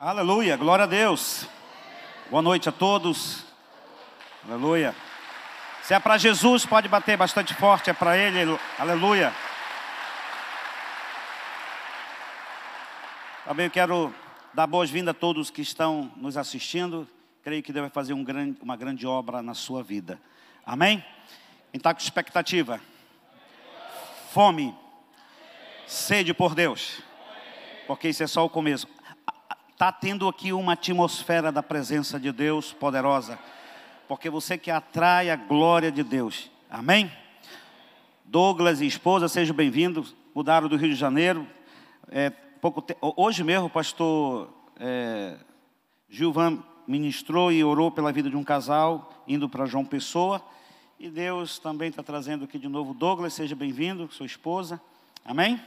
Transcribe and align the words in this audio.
Aleluia, 0.00 0.56
glória 0.56 0.84
a 0.84 0.86
Deus. 0.86 1.48
Boa 2.30 2.40
noite 2.40 2.68
a 2.68 2.72
todos. 2.72 3.44
Aleluia. 4.46 4.94
Se 5.82 5.92
é 5.92 5.98
para 5.98 6.16
Jesus, 6.16 6.64
pode 6.64 6.86
bater 6.86 7.16
bastante 7.16 7.52
forte, 7.52 7.90
é 7.90 7.92
para 7.92 8.16
Ele. 8.16 8.56
Aleluia. 8.78 9.34
Também 13.44 13.66
eu 13.66 13.70
quero 13.72 14.14
dar 14.54 14.68
boas-vindas 14.68 15.16
a 15.16 15.18
todos 15.18 15.50
que 15.50 15.62
estão 15.62 16.12
nos 16.14 16.36
assistindo. 16.36 17.04
Creio 17.42 17.60
que 17.60 17.72
Deus 17.72 17.82
vai 17.82 17.90
fazer 17.90 18.12
um 18.12 18.22
grande, 18.22 18.56
uma 18.62 18.76
grande 18.76 19.04
obra 19.04 19.42
na 19.42 19.52
sua 19.52 19.82
vida. 19.82 20.20
Amém? 20.64 21.04
Quem 21.72 21.78
está 21.78 21.92
com 21.92 22.00
expectativa? 22.00 22.80
Fome, 24.30 24.72
sede 25.88 26.32
por 26.32 26.54
Deus, 26.54 27.02
porque 27.88 28.08
isso 28.10 28.22
é 28.22 28.28
só 28.28 28.44
o 28.44 28.48
começo. 28.48 28.86
Está 29.78 29.92
tendo 29.92 30.26
aqui 30.26 30.52
uma 30.52 30.72
atmosfera 30.72 31.52
da 31.52 31.62
presença 31.62 32.18
de 32.18 32.32
Deus 32.32 32.72
poderosa, 32.72 33.38
porque 34.08 34.28
você 34.28 34.58
que 34.58 34.72
atrai 34.72 35.30
a 35.30 35.36
glória 35.36 35.92
de 35.92 36.02
Deus. 36.02 36.50
Amém? 36.68 37.08
Douglas 38.24 38.80
e 38.80 38.88
esposa, 38.88 39.28
sejam 39.28 39.54
bem-vindos. 39.54 40.16
Mudaram 40.34 40.66
do 40.66 40.74
Rio 40.74 40.88
de 40.88 40.96
Janeiro. 40.96 41.46
É, 42.10 42.28
pouco 42.60 42.82
te... 42.82 42.96
Hoje 43.00 43.44
mesmo 43.44 43.66
o 43.66 43.70
pastor 43.70 44.52
é, 44.80 45.36
Gilvan 46.10 46.58
ministrou 46.84 47.52
e 47.52 47.62
orou 47.62 47.92
pela 47.92 48.10
vida 48.10 48.28
de 48.28 48.36
um 48.36 48.42
casal 48.42 49.22
indo 49.28 49.48
para 49.48 49.64
João 49.64 49.84
Pessoa. 49.84 50.42
E 50.98 51.08
Deus 51.08 51.60
também 51.60 51.90
está 51.90 52.02
trazendo 52.02 52.46
aqui 52.46 52.58
de 52.58 52.66
novo 52.66 52.92
Douglas, 52.92 53.32
seja 53.32 53.54
bem-vindo, 53.54 54.10
sua 54.10 54.26
esposa. 54.26 54.80
Amém? 55.24 55.60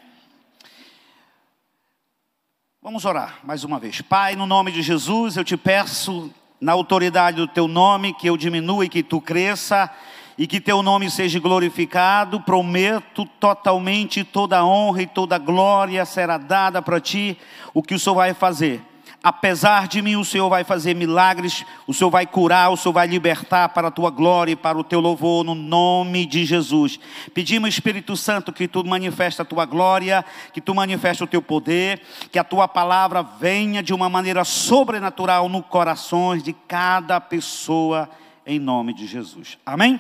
Vamos 2.84 3.06
orar 3.06 3.38
mais 3.44 3.64
uma 3.64 3.78
vez. 3.78 4.02
Pai, 4.02 4.36
no 4.36 4.48
nome 4.48 4.72
de 4.72 4.82
Jesus, 4.82 5.38
eu 5.38 5.44
te 5.44 5.56
peço, 5.56 6.32
na 6.60 6.72
autoridade 6.72 7.38
do 7.38 7.48
teu 7.48 7.68
nome, 7.68 8.12
que 8.12 8.28
eu 8.28 8.36
diminua 8.36 8.84
e 8.84 8.90
que 8.90 9.04
tu 9.04 9.22
cresça, 9.22 9.88
e 10.36 10.48
que 10.48 10.60
teu 10.60 10.82
nome 10.82 11.12
seja 11.12 11.40
glorificado. 11.40 12.42
Prometo 12.42 13.24
totalmente 13.40 14.24
toda 14.24 14.58
a 14.58 14.66
honra 14.66 15.04
e 15.04 15.06
toda 15.06 15.36
a 15.36 15.38
glória 15.38 16.04
será 16.06 16.40
dada 16.40 16.82
para 16.82 17.00
ti, 17.00 17.38
o 17.72 17.84
que 17.84 17.94
o 17.94 18.00
Senhor 18.00 18.16
vai 18.16 18.34
fazer 18.34 18.82
apesar 19.24 19.88
de 19.88 20.02
mim, 20.02 20.16
o 20.16 20.26
Senhor 20.26 20.50
vai 20.50 20.64
fazer 20.64 20.96
milagres, 20.96 21.64
o 21.86 21.94
Senhor 21.94 22.10
vai 22.10 22.26
curar, 22.26 22.72
o 22.72 22.78
Senhor 22.78 22.94
vai 22.94 23.08
libertar 23.08 23.70
para 23.70 23.90
a 23.90 23.92
tua 23.92 24.10
glória 24.10 24.54
e 24.54 24.56
para 24.56 24.78
o 24.78 24.84
teu 24.84 25.00
louvor, 25.00 25.44
no 25.44 25.54
nome 25.54 26.26
de 26.26 26.44
Jesus. 26.44 27.00
Pedimos, 27.34 27.70
Espírito 27.70 28.18
Santo, 28.18 28.52
que 28.52 28.68
tu 28.68 28.84
manifeste 28.84 29.42
a 29.42 29.46
tua 29.46 29.66
glória, 29.66 30.26
que 30.54 30.60
tu 30.60 30.74
manifeste 30.74 31.24
o 31.24 31.28
teu 31.28 31.42
poder, 31.42 32.02
que 32.32 32.40
a 32.40 32.44
tua 32.44 32.68
palavra 32.68 33.22
venha 33.22 33.84
de 33.84 33.94
uma 33.94 34.10
maneira 34.10 34.44
sobrenatural 34.44 35.48
no 35.48 35.62
corações 35.62 36.42
de 36.42 36.54
cada 36.54 37.22
pessoa, 37.22 38.10
em 38.46 38.60
nome 38.60 38.94
de 38.94 39.06
Jesus. 39.06 39.58
Amém? 39.64 40.00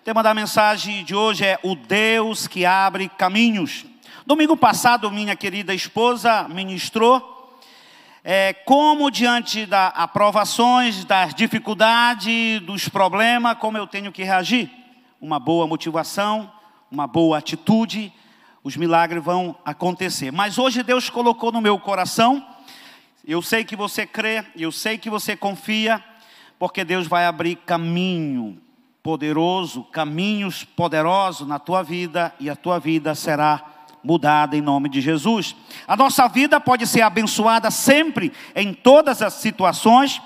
O 0.00 0.04
tema 0.04 0.22
da 0.22 0.32
mensagem 0.32 1.04
de 1.04 1.14
hoje 1.14 1.44
é 1.44 1.58
o 1.62 1.74
Deus 1.74 2.46
que 2.46 2.64
abre 2.64 3.10
caminhos. 3.10 3.84
Domingo 4.24 4.56
passado, 4.56 5.10
minha 5.10 5.36
querida 5.36 5.74
esposa 5.74 6.48
ministrou 6.48 7.35
é, 8.28 8.52
como 8.52 9.08
diante 9.08 9.66
das 9.66 9.92
aprovações, 9.94 11.04
das 11.04 11.32
dificuldades, 11.32 12.60
dos 12.62 12.88
problemas, 12.88 13.56
como 13.58 13.78
eu 13.78 13.86
tenho 13.86 14.10
que 14.10 14.24
reagir. 14.24 14.68
Uma 15.20 15.38
boa 15.38 15.64
motivação, 15.64 16.50
uma 16.90 17.06
boa 17.06 17.38
atitude, 17.38 18.12
os 18.64 18.76
milagres 18.76 19.22
vão 19.22 19.54
acontecer. 19.64 20.32
Mas 20.32 20.58
hoje 20.58 20.82
Deus 20.82 21.08
colocou 21.08 21.52
no 21.52 21.60
meu 21.60 21.78
coração, 21.78 22.44
eu 23.24 23.40
sei 23.40 23.62
que 23.62 23.76
você 23.76 24.04
crê, 24.04 24.44
eu 24.56 24.72
sei 24.72 24.98
que 24.98 25.08
você 25.08 25.36
confia, 25.36 26.02
porque 26.58 26.84
Deus 26.84 27.06
vai 27.06 27.26
abrir 27.26 27.54
caminho 27.54 28.60
poderoso, 29.04 29.84
caminhos 29.84 30.64
poderosos 30.64 31.46
na 31.46 31.60
tua 31.60 31.84
vida, 31.84 32.34
e 32.40 32.50
a 32.50 32.56
tua 32.56 32.80
vida 32.80 33.14
será 33.14 33.75
mudada 34.02 34.56
em 34.56 34.60
nome 34.60 34.88
de 34.88 35.00
Jesus. 35.00 35.56
A 35.86 35.96
nossa 35.96 36.28
vida 36.28 36.60
pode 36.60 36.86
ser 36.86 37.02
abençoada 37.02 37.70
sempre, 37.70 38.32
em 38.54 38.72
todas 38.72 39.22
as 39.22 39.34
situações. 39.34 40.20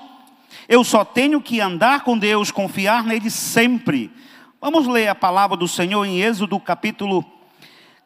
Eu 0.67 0.83
só 0.83 1.03
tenho 1.03 1.41
que 1.41 1.59
andar 1.59 2.01
com 2.01 2.17
Deus, 2.17 2.51
confiar 2.51 3.03
nele 3.03 3.29
sempre. 3.29 4.11
Vamos 4.59 4.87
ler 4.87 5.07
a 5.07 5.15
palavra 5.15 5.57
do 5.57 5.67
Senhor 5.67 6.05
em 6.05 6.21
Êxodo 6.21 6.59
capítulo 6.59 7.25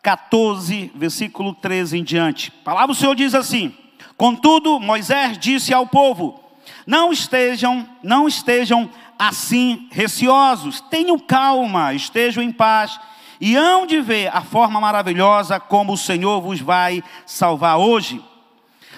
14, 0.02 0.92
versículo 0.96 1.54
13 1.54 1.98
em 1.98 2.04
diante. 2.04 2.54
A 2.62 2.64
palavra 2.64 2.88
do 2.88 2.96
Senhor 2.96 3.16
diz 3.16 3.36
assim: 3.36 3.74
Contudo, 4.16 4.80
Moisés 4.80 5.38
disse 5.38 5.74
ao 5.74 5.88
povo: 5.88 6.40
Não 6.88 7.12
estejam, 7.12 7.88
não 8.02 8.28
estejam 8.28 8.90
assim 9.18 9.88
receosos, 9.92 10.80
tenham 10.82 11.18
calma, 11.20 11.94
estejam 11.94 12.44
em 12.44 12.52
paz 12.52 13.00
e 13.40 13.56
hão 13.56 13.86
de 13.86 14.02
ver 14.02 14.36
a 14.36 14.42
forma 14.42 14.80
maravilhosa 14.80 15.60
como 15.60 15.94
o 15.94 15.98
Senhor 15.98 16.42
vos 16.42 16.60
vai 16.60 17.04
salvar 17.26 17.78
hoje. 17.78 18.24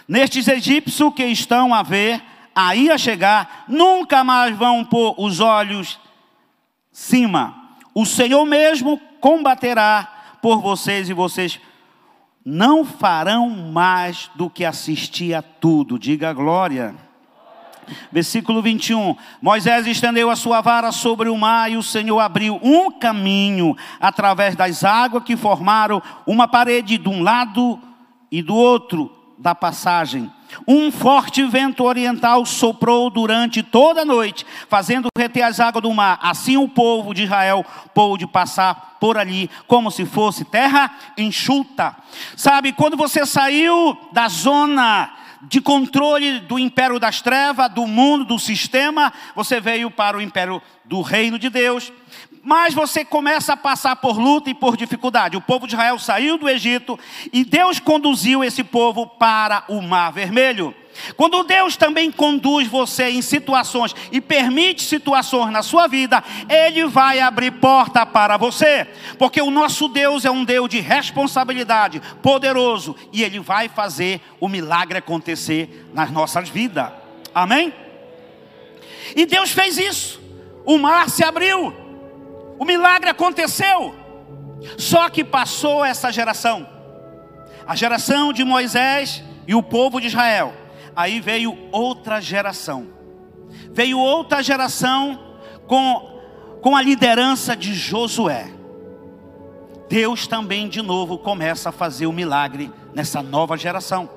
Nestes 0.08 0.48
egípcios 0.48 1.14
que 1.14 1.25
estão 1.25 1.74
a 1.74 1.84
ver, 1.84 2.24
aí 2.56 2.90
a 2.90 2.98
chegar, 2.98 3.66
nunca 3.68 4.24
mais 4.24 4.56
vão 4.56 4.86
pôr 4.86 5.16
os 5.18 5.40
olhos 5.40 6.00
cima. 6.92 7.56
O 7.94 8.06
Senhor 8.06 8.46
mesmo 8.46 9.00
combaterá 9.20 10.38
por 10.42 10.62
vocês 10.62 11.09
e 11.09 11.14
vocês 11.14 11.59
não 12.46 12.86
farão 12.86 13.50
mais 13.50 14.31
do 14.36 14.50
que 14.50 14.64
assistir 14.64 15.34
a 15.34 15.42
tudo. 15.42 16.00
Diga 16.00 16.31
glória. 16.31 16.96
Versículo 18.12 18.62
21. 18.62 19.16
Moisés 19.42 19.88
estendeu 19.88 20.30
a 20.30 20.36
sua 20.36 20.62
vara 20.62 20.92
sobre 20.92 21.30
o 21.30 21.38
mar 21.38 21.72
e 21.72 21.78
o 21.78 21.84
Senhor 21.84 22.20
abriu 22.20 22.59
um 22.64 22.92
caminho 22.92 23.75
através 24.00 24.56
das 24.56 24.84
águas 24.84 25.24
que 25.24 25.36
formaram 25.36 26.02
uma 26.25 26.48
parede 26.48 26.98
de 26.98 27.09
um 27.09 27.22
lado 27.22 27.80
e 28.31 28.42
do 28.42 28.56
outro 28.56 29.12
da 29.38 29.53
passagem. 29.53 30.31
Um 30.68 30.92
forte 30.92 31.44
vento 31.44 31.84
oriental 31.84 32.46
soprou 32.46 33.09
durante 33.09 33.62
toda 33.62 34.02
a 34.02 34.06
noite, 34.06 34.46
fazendo 34.69 35.09
reter 35.18 35.44
as 35.44 35.59
águas 35.59 35.84
do 35.84 35.94
mar. 35.94 36.19
Assim 36.22 36.58
o 36.58 36.68
povo 36.68 37.14
de 37.14 37.24
Israel 37.24 37.66
pôde 37.94 38.25
passar 38.25 38.98
por 39.00 39.18
ali, 39.18 39.50
como 39.68 39.92
se 39.92 40.06
fosse 40.06 40.46
terra 40.46 40.92
enxuta. 41.18 41.96
Sabe, 42.36 42.72
quando 42.72 42.98
você 42.98 43.25
saiu 43.25 43.98
da 44.12 44.28
zona 44.28 45.12
de 45.44 45.62
controle 45.62 46.40
do 46.42 46.58
império 46.58 47.00
das 47.00 47.22
trevas, 47.22 47.72
do 47.72 47.86
mundo, 47.86 48.25
do 48.25 48.40
sistema, 48.40 49.14
você 49.36 49.59
veio 49.59 49.92
para 49.92 50.18
o 50.18 50.22
império 50.22 50.62
do 50.84 51.02
reino 51.02 51.38
de 51.38 51.50
Deus. 51.50 51.92
Mas 52.44 52.74
você 52.74 53.03
começa 53.03 53.53
a 53.53 53.58
passar 53.58 53.98
por 53.98 54.18
luta 54.18 54.50
e 54.50 54.53
por 54.53 54.78
dificuldade. 54.78 55.36
O 55.36 55.42
povo 55.42 55.68
de 55.68 55.74
Israel 55.74 56.00
saiu 56.00 56.38
do 56.38 56.48
Egito 56.48 56.98
e 57.34 57.44
Deus 57.44 57.80
conduziu 57.80 58.44
esse 58.44 58.64
povo 58.64 59.06
para 59.06 59.66
o 59.68 59.81
Mar 59.81 60.12
Vermelho. 60.12 60.74
Quando 61.16 61.44
Deus 61.44 61.75
também 61.75 62.12
conduz 62.12 62.68
você 62.68 63.09
em 63.09 63.22
situações 63.22 63.96
e 64.12 64.19
permite 64.19 64.84
situações 64.84 65.52
na 65.52 65.62
sua 65.63 65.88
vida, 65.88 66.24
Ele 66.50 66.85
vai 66.85 67.19
abrir 67.19 67.52
porta 67.52 68.06
para 68.06 68.38
você, 68.38 68.88
porque 69.18 69.41
o 69.41 69.52
nosso 69.52 69.88
Deus 69.88 70.25
é 70.25 70.31
um 70.31 70.44
Deus 70.44 70.69
de 70.69 70.80
responsabilidade, 70.80 72.02
poderoso, 72.22 72.96
e 73.12 73.24
Ele 73.24 73.40
vai 73.40 73.69
fazer 73.69 74.22
o 74.40 74.47
milagre 74.47 74.97
acontecer 74.97 75.88
nas 75.94 76.12
nossas 76.12 76.50
vidas. 76.50 76.91
Amém? 77.34 77.74
E 79.16 79.25
Deus 79.25 79.52
fez 79.52 79.78
isso. 79.78 80.22
O 80.66 80.78
mar 80.78 81.09
se 81.09 81.24
abriu, 81.24 81.74
o 82.59 82.66
milagre 82.66 83.09
aconteceu. 83.09 83.96
Só 84.78 85.07
que 85.09 85.24
passou 85.24 85.86
essa 85.86 86.12
geração, 86.12 86.68
a 87.66 87.75
geração 87.75 88.34
de 88.34 88.44
Moisés 88.44 89.24
e 89.47 89.53
o 89.53 89.62
povo 89.62 90.02
de 90.02 90.07
Israel 90.07 90.67
aí 90.97 91.19
veio 91.19 91.56
outra 91.72 92.19
geração. 92.19 92.88
Veio 93.72 94.00
outra 94.00 94.42
geração 94.42 95.19
com, 95.68 96.19
com 96.60 96.75
a 96.75 96.81
liderança 96.81 97.56
de 97.56 97.75
Josué. 97.75 98.48
Deus 99.88 100.25
também 100.25 100.68
de 100.68 100.81
novo 100.81 101.19
começa 101.19 101.69
a 101.69 101.72
fazer 101.72 102.07
o 102.07 102.12
milagre 102.12 102.72
nessa 102.95 103.22
nova 103.22 103.56
geração. 103.56 104.10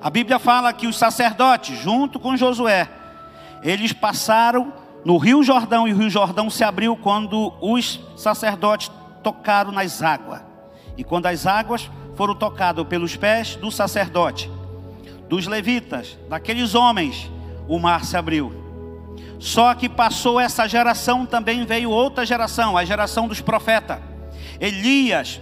A 0.00 0.08
Bíblia 0.08 0.38
fala 0.38 0.72
que 0.72 0.86
os 0.86 0.96
sacerdotes, 0.96 1.76
junto 1.76 2.20
com 2.20 2.36
Josué, 2.36 2.88
eles 3.60 3.92
passaram 3.92 4.72
no 5.04 5.16
Rio 5.16 5.42
Jordão 5.42 5.88
e 5.88 5.92
o 5.92 5.96
Rio 5.96 6.08
Jordão 6.08 6.48
se 6.48 6.62
abriu 6.62 6.96
quando 6.96 7.52
os 7.60 8.00
sacerdotes 8.16 8.92
tocaram 9.24 9.72
nas 9.72 10.02
águas. 10.02 10.40
E 10.96 11.02
quando 11.02 11.26
as 11.26 11.48
águas 11.48 11.90
foram 12.14 12.34
tocadas 12.36 12.86
pelos 12.86 13.16
pés 13.16 13.56
do 13.56 13.72
sacerdote, 13.72 14.50
dos 15.28 15.46
levitas, 15.46 16.18
daqueles 16.28 16.74
homens, 16.74 17.30
o 17.68 17.78
mar 17.78 18.04
se 18.04 18.16
abriu. 18.16 18.52
Só 19.38 19.74
que 19.74 19.88
passou 19.88 20.40
essa 20.40 20.68
geração, 20.68 21.26
também 21.26 21.64
veio 21.66 21.90
outra 21.90 22.24
geração, 22.24 22.76
a 22.76 22.84
geração 22.84 23.28
dos 23.28 23.40
profetas. 23.40 23.98
Elias, 24.60 25.40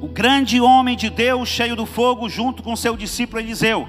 o 0.00 0.08
grande 0.08 0.60
homem 0.60 0.96
de 0.96 1.10
Deus, 1.10 1.48
cheio 1.48 1.74
do 1.74 1.86
fogo, 1.86 2.28
junto 2.28 2.62
com 2.62 2.76
seu 2.76 2.96
discípulo 2.96 3.40
Eliseu. 3.40 3.88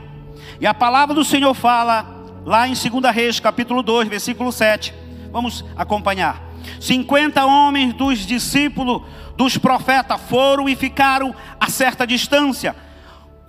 E 0.60 0.66
a 0.66 0.74
palavra 0.74 1.14
do 1.14 1.24
Senhor 1.24 1.54
fala 1.54 2.06
lá 2.46 2.68
em 2.68 2.74
2 2.74 3.16
Reis, 3.16 3.40
capítulo 3.40 3.84
2, 3.84 4.08
versículo 4.08 4.52
7. 4.52 4.94
Vamos 5.32 5.64
acompanhar. 5.76 6.42
50 6.80 7.46
homens 7.46 7.94
dos 7.94 8.20
discípulos 8.26 9.02
dos 9.36 9.58
profetas 9.58 10.20
foram 10.22 10.68
e 10.70 10.76
ficaram 10.76 11.36
a 11.60 11.70
certa 11.70 12.06
distância. 12.06 12.76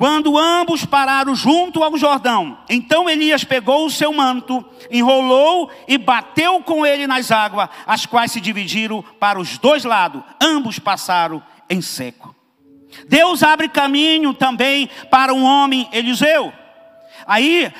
Quando 0.05 0.37
ambos 0.37 0.85
pararam 0.85 1.35
junto 1.35 1.83
ao 1.83 1.97
Jordão, 1.97 2.59
então 2.69 3.09
Elias 3.09 3.43
pegou 3.43 3.87
o 3.87 3.91
seu 3.91 4.13
manto, 4.13 4.63
enrolou 4.91 5.71
e 5.89 5.97
bateu 5.97 6.61
com 6.61 6.85
ele 6.85 7.07
nas 7.07 7.31
águas, 7.31 7.71
as 7.87 8.05
quais 8.05 8.31
se 8.31 8.39
dividiram 8.39 9.03
para 9.19 9.41
os 9.41 9.57
dois 9.57 9.83
lados. 9.83 10.23
Ambos 10.39 10.79
passaram 10.79 11.43
em 11.71 11.81
seco. 11.81 12.37
Deus 13.09 13.43
abre 13.43 13.67
caminho 13.67 14.35
também 14.35 14.91
para 15.11 15.33
um 15.33 15.43
homem, 15.43 15.89
Eliseu. 15.91 16.53
Aí, 17.27 17.73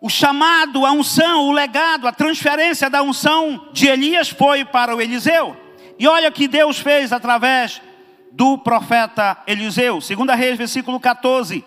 o 0.00 0.08
chamado, 0.08 0.86
a 0.86 0.92
unção, 0.92 1.42
o 1.42 1.52
legado, 1.52 2.08
a 2.08 2.12
transferência 2.12 2.88
da 2.88 3.02
unção 3.02 3.68
de 3.70 3.86
Elias 3.86 4.30
foi 4.30 4.64
para 4.64 4.96
o 4.96 5.02
Eliseu. 5.02 5.54
E 5.98 6.08
olha 6.08 6.30
o 6.30 6.32
que 6.32 6.48
Deus 6.48 6.78
fez 6.78 7.12
através 7.12 7.82
do 8.34 8.58
profeta 8.58 9.38
Eliseu. 9.46 10.00
2 10.00 10.38
Reis, 10.38 10.58
versículo 10.58 10.98
14. 10.98 11.64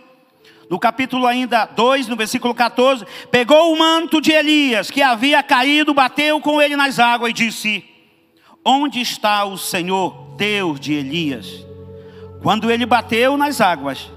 No 0.69 0.77
capítulo 0.77 1.25
ainda 1.25 1.65
2, 1.65 2.09
no 2.09 2.17
versículo 2.17 2.53
14, 2.53 3.05
pegou 3.31 3.73
o 3.73 3.79
manto 3.79 4.19
de 4.19 4.33
Elias, 4.33 4.91
que 4.91 5.01
havia 5.01 5.41
caído, 5.41 5.93
bateu 5.93 6.41
com 6.41 6.61
ele 6.61 6.75
nas 6.75 6.99
águas 6.99 7.31
e 7.31 7.33
disse: 7.33 7.85
Onde 8.65 8.99
está 8.99 9.45
o 9.45 9.57
Senhor, 9.57 10.35
Deus 10.35 10.77
de 10.77 10.93
Elias? 10.93 11.65
Quando 12.43 12.69
ele 12.69 12.85
bateu 12.85 13.37
nas 13.37 13.61
águas, 13.61 14.11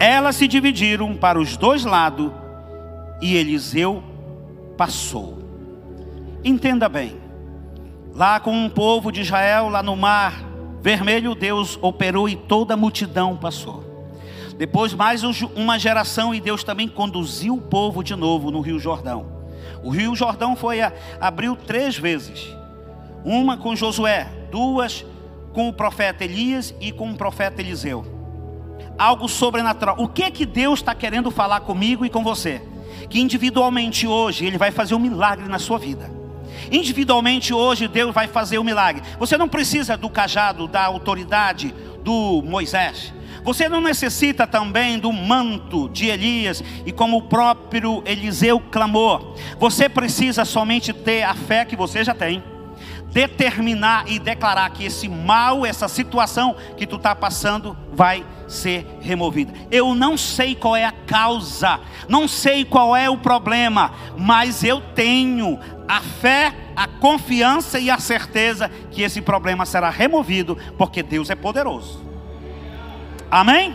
elas 0.00 0.36
se 0.36 0.48
dividiram 0.48 1.14
para 1.14 1.38
os 1.38 1.58
dois 1.58 1.84
lados 1.84 2.32
e 3.20 3.36
Eliseu 3.36 4.02
passou. 4.78 5.38
Entenda 6.42 6.88
bem, 6.88 7.20
lá 8.14 8.40
com 8.40 8.52
um 8.52 8.68
povo 8.68 9.12
de 9.12 9.20
Israel, 9.20 9.68
lá 9.68 9.82
no 9.82 9.94
mar, 9.94 10.55
vermelho, 10.86 11.34
Deus 11.34 11.76
operou 11.82 12.28
e 12.28 12.36
toda 12.36 12.74
a 12.74 12.76
multidão 12.76 13.36
passou. 13.36 13.82
Depois, 14.56 14.94
mais 14.94 15.24
uma 15.24 15.80
geração, 15.80 16.32
e 16.32 16.40
Deus 16.40 16.62
também 16.62 16.86
conduziu 16.86 17.54
o 17.54 17.60
povo 17.60 18.04
de 18.04 18.14
novo 18.14 18.52
no 18.52 18.60
Rio 18.60 18.78
Jordão. 18.78 19.26
O 19.82 19.90
Rio 19.90 20.14
Jordão 20.14 20.54
foi 20.54 20.80
a, 20.80 20.92
abriu 21.20 21.56
três 21.56 21.98
vezes: 21.98 22.54
uma 23.24 23.56
com 23.56 23.74
Josué, 23.74 24.28
duas 24.52 25.04
com 25.52 25.68
o 25.68 25.72
profeta 25.72 26.22
Elias 26.22 26.72
e 26.80 26.92
com 26.92 27.10
o 27.10 27.16
profeta 27.16 27.60
Eliseu. 27.60 28.06
Algo 28.96 29.28
sobrenatural. 29.28 29.96
O 29.98 30.06
que 30.06 30.22
é 30.22 30.30
que 30.30 30.46
Deus 30.46 30.78
está 30.78 30.94
querendo 30.94 31.32
falar 31.32 31.62
comigo 31.62 32.06
e 32.06 32.10
com 32.10 32.22
você? 32.22 32.62
Que 33.10 33.18
individualmente 33.18 34.06
hoje 34.06 34.46
Ele 34.46 34.56
vai 34.56 34.70
fazer 34.70 34.94
um 34.94 35.00
milagre 35.00 35.48
na 35.48 35.58
sua 35.58 35.80
vida. 35.80 36.08
Individualmente 36.70 37.52
hoje 37.52 37.88
Deus 37.88 38.14
vai 38.14 38.26
fazer 38.28 38.58
o 38.58 38.60
um 38.60 38.64
milagre. 38.64 39.02
Você 39.18 39.36
não 39.36 39.48
precisa 39.48 39.96
do 39.96 40.08
cajado, 40.08 40.66
da 40.66 40.84
autoridade 40.84 41.74
do 42.02 42.42
Moisés. 42.44 43.12
Você 43.46 43.68
não 43.68 43.80
necessita 43.80 44.44
também 44.44 44.98
do 44.98 45.12
manto 45.12 45.88
de 45.88 46.06
Elias 46.06 46.64
e 46.84 46.90
como 46.90 47.18
o 47.18 47.22
próprio 47.22 48.02
Eliseu 48.04 48.58
clamou. 48.58 49.36
Você 49.58 49.88
precisa 49.88 50.44
somente 50.44 50.92
ter 50.92 51.22
a 51.22 51.34
fé 51.34 51.64
que 51.64 51.76
você 51.76 52.02
já 52.02 52.12
tem. 52.12 52.42
Determinar 53.16 54.04
e 54.08 54.18
declarar 54.18 54.68
que 54.68 54.84
esse 54.84 55.08
mal, 55.08 55.64
essa 55.64 55.88
situação 55.88 56.54
que 56.76 56.86
tu 56.86 56.96
está 56.96 57.14
passando, 57.14 57.74
vai 57.90 58.22
ser 58.46 58.86
removida. 59.00 59.54
Eu 59.70 59.94
não 59.94 60.18
sei 60.18 60.54
qual 60.54 60.76
é 60.76 60.84
a 60.84 60.92
causa, 60.92 61.80
não 62.10 62.28
sei 62.28 62.62
qual 62.62 62.94
é 62.94 63.08
o 63.08 63.16
problema, 63.16 63.90
mas 64.18 64.62
eu 64.62 64.82
tenho 64.94 65.58
a 65.88 66.02
fé, 66.02 66.54
a 66.76 66.86
confiança 66.86 67.80
e 67.80 67.88
a 67.88 67.98
certeza 67.98 68.70
que 68.90 69.00
esse 69.00 69.22
problema 69.22 69.64
será 69.64 69.88
removido, 69.88 70.54
porque 70.76 71.02
Deus 71.02 71.30
é 71.30 71.34
poderoso. 71.34 72.04
Amém? 73.30 73.74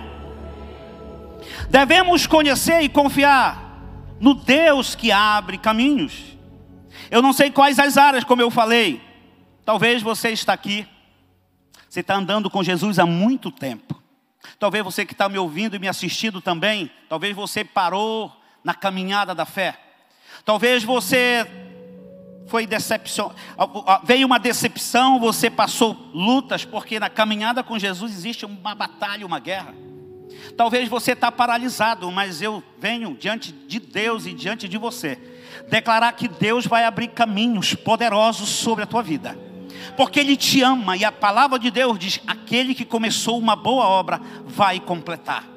Devemos 1.67 2.27
conhecer 2.27 2.81
e 2.81 2.89
confiar 2.89 3.81
no 4.19 4.35
Deus 4.35 4.93
que 4.93 5.11
abre 5.11 5.57
caminhos. 5.57 6.37
Eu 7.09 7.23
não 7.23 7.33
sei 7.33 7.49
quais 7.49 7.79
as 7.79 7.97
áreas, 7.97 8.23
como 8.23 8.43
eu 8.43 8.51
falei. 8.51 9.09
Talvez 9.65 10.01
você 10.01 10.29
está 10.29 10.53
aqui, 10.53 10.87
você 11.89 11.99
está 11.99 12.15
andando 12.15 12.49
com 12.49 12.63
Jesus 12.63 12.99
há 12.99 13.05
muito 13.05 13.51
tempo. 13.51 14.01
Talvez 14.57 14.83
você 14.83 15.05
que 15.05 15.13
está 15.13 15.29
me 15.29 15.37
ouvindo 15.37 15.75
e 15.75 15.79
me 15.79 15.87
assistindo 15.87 16.41
também, 16.41 16.91
talvez 17.07 17.35
você 17.35 17.63
parou 17.63 18.31
na 18.63 18.73
caminhada 18.73 19.35
da 19.35 19.45
fé. 19.45 19.79
Talvez 20.43 20.83
você 20.83 21.45
foi 22.47 22.65
decepção, 22.65 23.33
veio 24.03 24.25
uma 24.25 24.39
decepção, 24.39 25.19
você 25.19 25.49
passou 25.49 25.93
lutas, 26.13 26.65
porque 26.65 26.99
na 26.99 27.09
caminhada 27.09 27.63
com 27.63 27.79
Jesus 27.79 28.11
existe 28.11 28.45
uma 28.45 28.75
batalha, 28.75 29.25
uma 29.25 29.39
guerra. 29.39 29.73
Talvez 30.57 30.89
você 30.89 31.11
está 31.13 31.31
paralisado, 31.31 32.11
mas 32.11 32.41
eu 32.41 32.63
venho 32.77 33.15
diante 33.15 33.51
de 33.51 33.79
Deus 33.79 34.25
e 34.25 34.33
diante 34.33 34.67
de 34.67 34.77
você 34.77 35.17
declarar 35.69 36.11
que 36.13 36.27
Deus 36.27 36.65
vai 36.65 36.83
abrir 36.83 37.09
caminhos 37.09 37.73
poderosos 37.73 38.49
sobre 38.49 38.83
a 38.83 38.87
tua 38.87 39.01
vida, 39.01 39.37
porque 39.95 40.19
Ele 40.19 40.35
te 40.35 40.61
ama 40.61 40.95
e 40.95 41.05
a 41.05 41.11
palavra 41.11 41.57
de 41.57 41.71
Deus 41.71 41.97
diz: 41.97 42.19
aquele 42.25 42.73
que 42.73 42.85
começou 42.85 43.37
uma 43.37 43.55
boa 43.55 43.85
obra 43.85 44.21
vai 44.45 44.79
completar. 44.79 45.47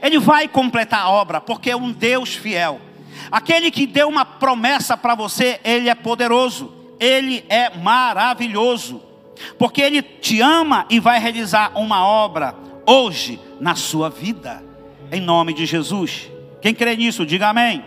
Ele 0.00 0.18
vai 0.18 0.48
completar 0.48 1.00
a 1.00 1.10
obra, 1.10 1.40
porque 1.40 1.70
é 1.70 1.76
um 1.76 1.92
Deus 1.92 2.34
fiel. 2.34 2.80
Aquele 3.30 3.70
que 3.70 3.86
deu 3.86 4.08
uma 4.08 4.24
promessa 4.24 4.96
para 4.96 5.14
você, 5.14 5.60
ele 5.64 5.88
é 5.88 5.94
poderoso, 5.94 6.72
ele 6.98 7.44
é 7.48 7.70
maravilhoso, 7.76 9.02
porque 9.58 9.80
ele 9.80 10.02
te 10.02 10.40
ama 10.40 10.86
e 10.90 10.98
vai 10.98 11.18
realizar 11.18 11.72
uma 11.74 12.04
obra 12.04 12.54
hoje 12.86 13.38
na 13.60 13.74
sua 13.74 14.10
vida, 14.10 14.62
em 15.10 15.20
nome 15.20 15.52
de 15.52 15.66
Jesus. 15.66 16.30
Quem 16.60 16.74
crê 16.74 16.96
nisso, 16.96 17.26
diga 17.26 17.48
amém. 17.48 17.84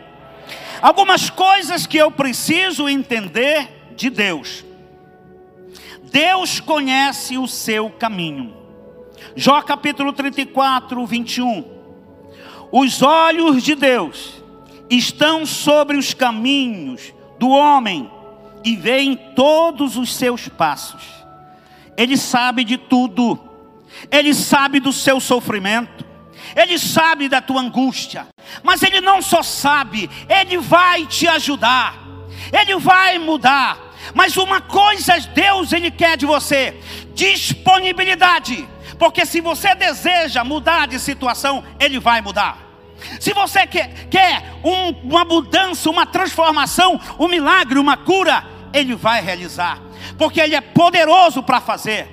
Algumas 0.82 1.30
coisas 1.30 1.88
que 1.88 1.98
eu 1.98 2.12
preciso 2.12 2.88
entender 2.88 3.94
de 3.96 4.10
Deus. 4.10 4.64
Deus 6.12 6.60
conhece 6.60 7.38
o 7.38 7.48
seu 7.48 7.90
caminho. 7.90 8.56
Jó 9.36 9.62
capítulo 9.62 10.14
34, 10.14 11.06
21. 11.06 11.66
Os 12.72 13.02
olhos 13.02 13.64
de 13.64 13.76
Deus 13.76 14.44
estão 14.90 15.46
sobre 15.46 15.98
os 15.98 16.14
caminhos 16.14 17.14
do 17.40 17.50
homem 17.50 18.10
e 18.64 18.76
veem 18.76 19.16
todos 19.36 19.98
os 19.98 20.16
seus 20.16 20.48
passos. 20.48 21.04
Ele 21.98 22.18
sabe 22.18 22.64
de 22.64 22.78
tudo. 22.78 23.40
Ele 24.12 24.34
sabe 24.34 24.80
do 24.80 24.92
seu 24.92 25.20
sofrimento. 25.20 26.06
Ele 26.56 26.78
sabe 26.78 27.30
da 27.30 27.42
tua 27.42 27.62
angústia. 27.62 28.28
Mas 28.64 28.84
ele 28.84 29.02
não 29.02 29.22
só 29.22 29.42
sabe, 29.42 30.10
ele 30.28 30.58
vai 30.58 31.06
te 31.06 31.28
ajudar. 31.28 31.96
Ele 32.52 32.78
vai 32.78 33.18
mudar. 33.18 33.85
Mas 34.14 34.38
uma 34.38 34.62
coisa 34.62 35.20
Deus 35.34 35.74
ele 35.74 35.92
quer 35.92 36.18
de 36.18 36.26
você: 36.26 36.80
disponibilidade. 37.14 38.68
Porque 38.98 39.26
se 39.26 39.42
você 39.42 39.76
deseja 39.76 40.44
mudar 40.44 40.88
de 40.88 41.00
situação, 41.00 41.64
ele 41.80 42.00
vai 42.00 42.22
mudar. 42.22 42.66
Se 43.20 43.34
você 43.34 43.68
quer, 43.68 44.08
quer 44.10 44.54
um, 44.64 44.90
uma 45.10 45.26
mudança, 45.26 45.90
uma 45.90 46.06
transformação, 46.06 47.00
um 47.20 47.28
milagre, 47.28 47.78
uma 47.78 47.98
cura, 47.98 48.46
Ele 48.74 48.96
vai 48.96 49.22
realizar, 49.22 49.82
porque 50.18 50.40
Ele 50.40 50.56
é 50.56 50.62
poderoso 50.62 51.44
para 51.44 51.62
fazer. 51.62 52.08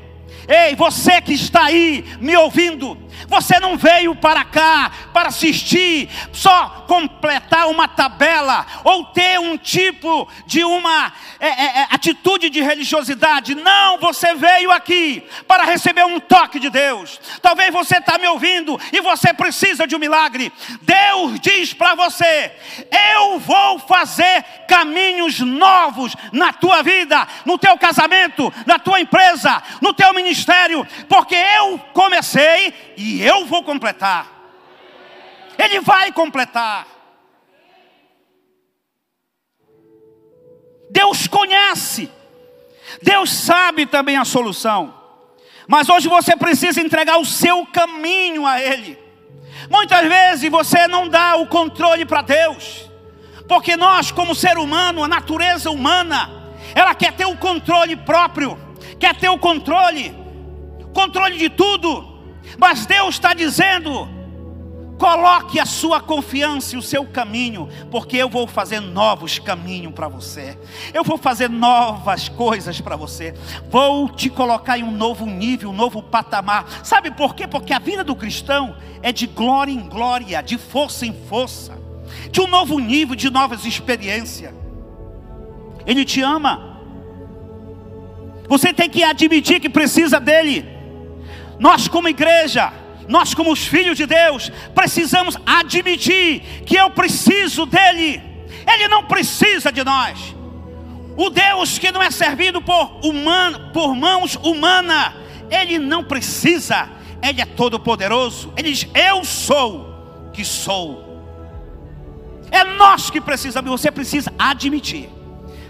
Ei, 0.49 0.75
você 0.75 1.21
que 1.21 1.33
está 1.33 1.67
aí 1.67 2.05
me 2.21 2.37
ouvindo, 2.37 2.99
você 3.28 3.59
não 3.59 3.76
veio 3.76 4.14
para 4.14 4.45
cá 4.45 4.90
para 5.12 5.28
assistir, 5.28 6.09
só 6.33 6.85
completar 6.87 7.69
uma 7.69 7.88
tabela 7.88 8.66
ou 8.85 9.04
ter 9.07 9.38
um 9.40 9.57
tipo 9.57 10.28
de 10.47 10.64
uma 10.64 11.12
é, 11.40 11.49
é, 11.49 11.64
é, 11.81 11.87
atitude 11.90 12.50
de 12.50 12.61
religiosidade. 12.61 13.54
Não, 13.54 13.99
você 13.99 14.35
veio 14.35 14.71
aqui 14.71 15.26
para 15.47 15.64
receber 15.64 16.04
um 16.04 16.21
toque 16.21 16.59
de 16.59 16.71
Deus. 16.71 17.21
Talvez 17.40 17.73
você 17.73 17.99
está 17.99 18.19
me 18.19 18.26
ouvindo 18.28 18.78
e 18.92 19.00
você 19.00 19.33
precisa 19.33 19.87
de 19.87 19.97
um 19.97 19.99
milagre. 19.99 20.52
Deus 20.83 21.40
diz 21.40 21.73
para 21.73 21.95
você: 21.95 22.52
Eu 23.16 23.38
vou 23.38 23.78
fazer 23.81 24.45
caminhos 24.69 25.40
novos 25.40 26.14
na 26.33 26.52
tua 26.52 26.83
vida, 26.83 27.26
no 27.45 27.59
teu 27.59 27.76
casamento, 27.76 28.52
na 28.66 28.78
tua 28.78 29.00
empresa, 29.00 29.62
no 29.81 29.92
teu 29.92 30.12
ministério, 30.14 30.87
porque 31.09 31.35
eu 31.35 31.78
comecei 31.92 32.92
e 33.02 33.23
eu 33.23 33.47
vou 33.47 33.64
completar. 33.64 34.30
Ele 35.59 35.80
vai 35.80 36.12
completar. 36.12 36.87
Deus 40.88 41.26
conhece, 41.26 42.11
Deus 43.02 43.32
sabe 43.32 43.87
também 43.87 44.16
a 44.16 44.25
solução, 44.25 44.94
mas 45.66 45.88
hoje 45.88 46.06
você 46.06 46.37
precisa 46.37 46.80
entregar 46.80 47.16
o 47.18 47.25
seu 47.25 47.66
caminho 47.66 48.47
a 48.47 48.61
Ele. 48.61 48.99
Muitas 49.71 50.06
vezes 50.06 50.50
você 50.50 50.87
não 50.87 51.09
dá 51.09 51.37
o 51.37 51.47
controle 51.47 52.04
para 52.04 52.21
Deus, 52.21 52.90
porque 53.49 53.75
nós, 53.75 54.12
como 54.12 54.35
ser 54.35 54.59
humano, 54.59 55.02
a 55.02 55.09
natureza 55.09 55.71
humana, 55.71 56.52
ela 56.75 56.94
quer 56.94 57.12
ter 57.12 57.25
o 57.25 57.37
controle 57.37 57.97
próprio, 57.97 58.59
quer 59.00 59.16
ter 59.16 59.30
o 59.30 59.38
controle, 59.38 60.14
controle 60.92 61.38
de 61.38 61.49
tudo, 61.49 62.12
mas 62.59 62.87
Deus 62.87 63.14
está 63.14 63.35
dizendo: 63.35 64.09
Coloque 65.02 65.59
a 65.59 65.66
sua 65.66 66.00
confiança 66.00 66.76
e 66.76 66.78
o 66.78 66.82
seu 66.82 67.04
caminho, 67.04 67.68
porque 67.90 68.16
eu 68.16 68.28
vou 68.28 68.47
fazer 68.47 68.78
novos 68.78 69.37
caminhos 69.37 69.92
para 69.92 70.06
você. 70.06 70.56
Eu 70.94 71.02
vou 71.02 71.18
fazer 71.18 71.50
novas 71.50 72.28
coisas 72.28 72.80
para 72.80 72.94
você. 72.94 73.35
Vou 73.68 74.09
te 74.09 74.30
colocar 74.30 74.78
em 74.78 74.85
um 74.85 74.92
novo 74.92 75.26
nível, 75.26 75.71
um 75.71 75.75
novo 75.75 76.00
patamar. 76.04 76.85
Sabe 76.85 77.11
por 77.11 77.35
quê? 77.35 77.49
Porque 77.49 77.73
a 77.73 77.80
vida 77.80 78.04
do 78.04 78.14
cristão 78.14 78.76
é 79.02 79.11
de 79.11 79.26
glória 79.26 79.73
em 79.73 79.88
glória, 79.88 80.40
de 80.40 80.56
força 80.56 81.04
em 81.04 81.12
força, 81.28 81.76
de 82.30 82.40
um 82.40 82.47
novo 82.47 82.78
nível, 82.78 83.16
de 83.16 83.28
novas 83.28 83.64
experiências. 83.64 84.54
Ele 85.85 86.04
te 86.04 86.21
ama. 86.23 86.78
Você 88.49 88.73
tem 88.73 88.88
que 88.88 89.02
admitir 89.02 89.59
que 89.59 89.68
precisa 89.68 90.21
dele. 90.21 90.72
Nós, 91.62 91.87
como 91.87 92.09
igreja, 92.09 92.73
nós, 93.07 93.35
como 93.35 93.52
os 93.52 93.64
filhos 93.64 93.97
de 93.97 94.04
Deus, 94.04 94.50
precisamos 94.75 95.37
admitir 95.47 96.40
que 96.66 96.75
eu 96.75 96.90
preciso 96.90 97.64
dEle, 97.64 98.21
Ele 98.66 98.88
não 98.88 99.04
precisa 99.04 99.71
de 99.71 99.85
nós. 99.85 100.35
O 101.16 101.31
Deus 101.31 101.78
que 101.78 101.92
não 101.92 102.02
é 102.02 102.11
servido 102.11 102.61
por, 102.61 102.99
humano, 103.07 103.71
por 103.73 103.95
mãos 103.95 104.35
humanas, 104.35 105.14
Ele 105.49 105.78
não 105.78 106.02
precisa, 106.02 106.90
Ele 107.23 107.40
é 107.40 107.47
todo-poderoso. 107.47 108.52
Ele 108.57 108.73
diz: 108.73 108.88
Eu 108.92 109.25
sou 109.25 110.31
que 110.33 110.45
sou. 110.45 111.23
É 112.50 112.64
nós 112.64 113.09
que 113.09 113.21
precisamos, 113.21 113.71
você 113.71 113.92
precisa 113.92 114.35
admitir. 114.37 115.09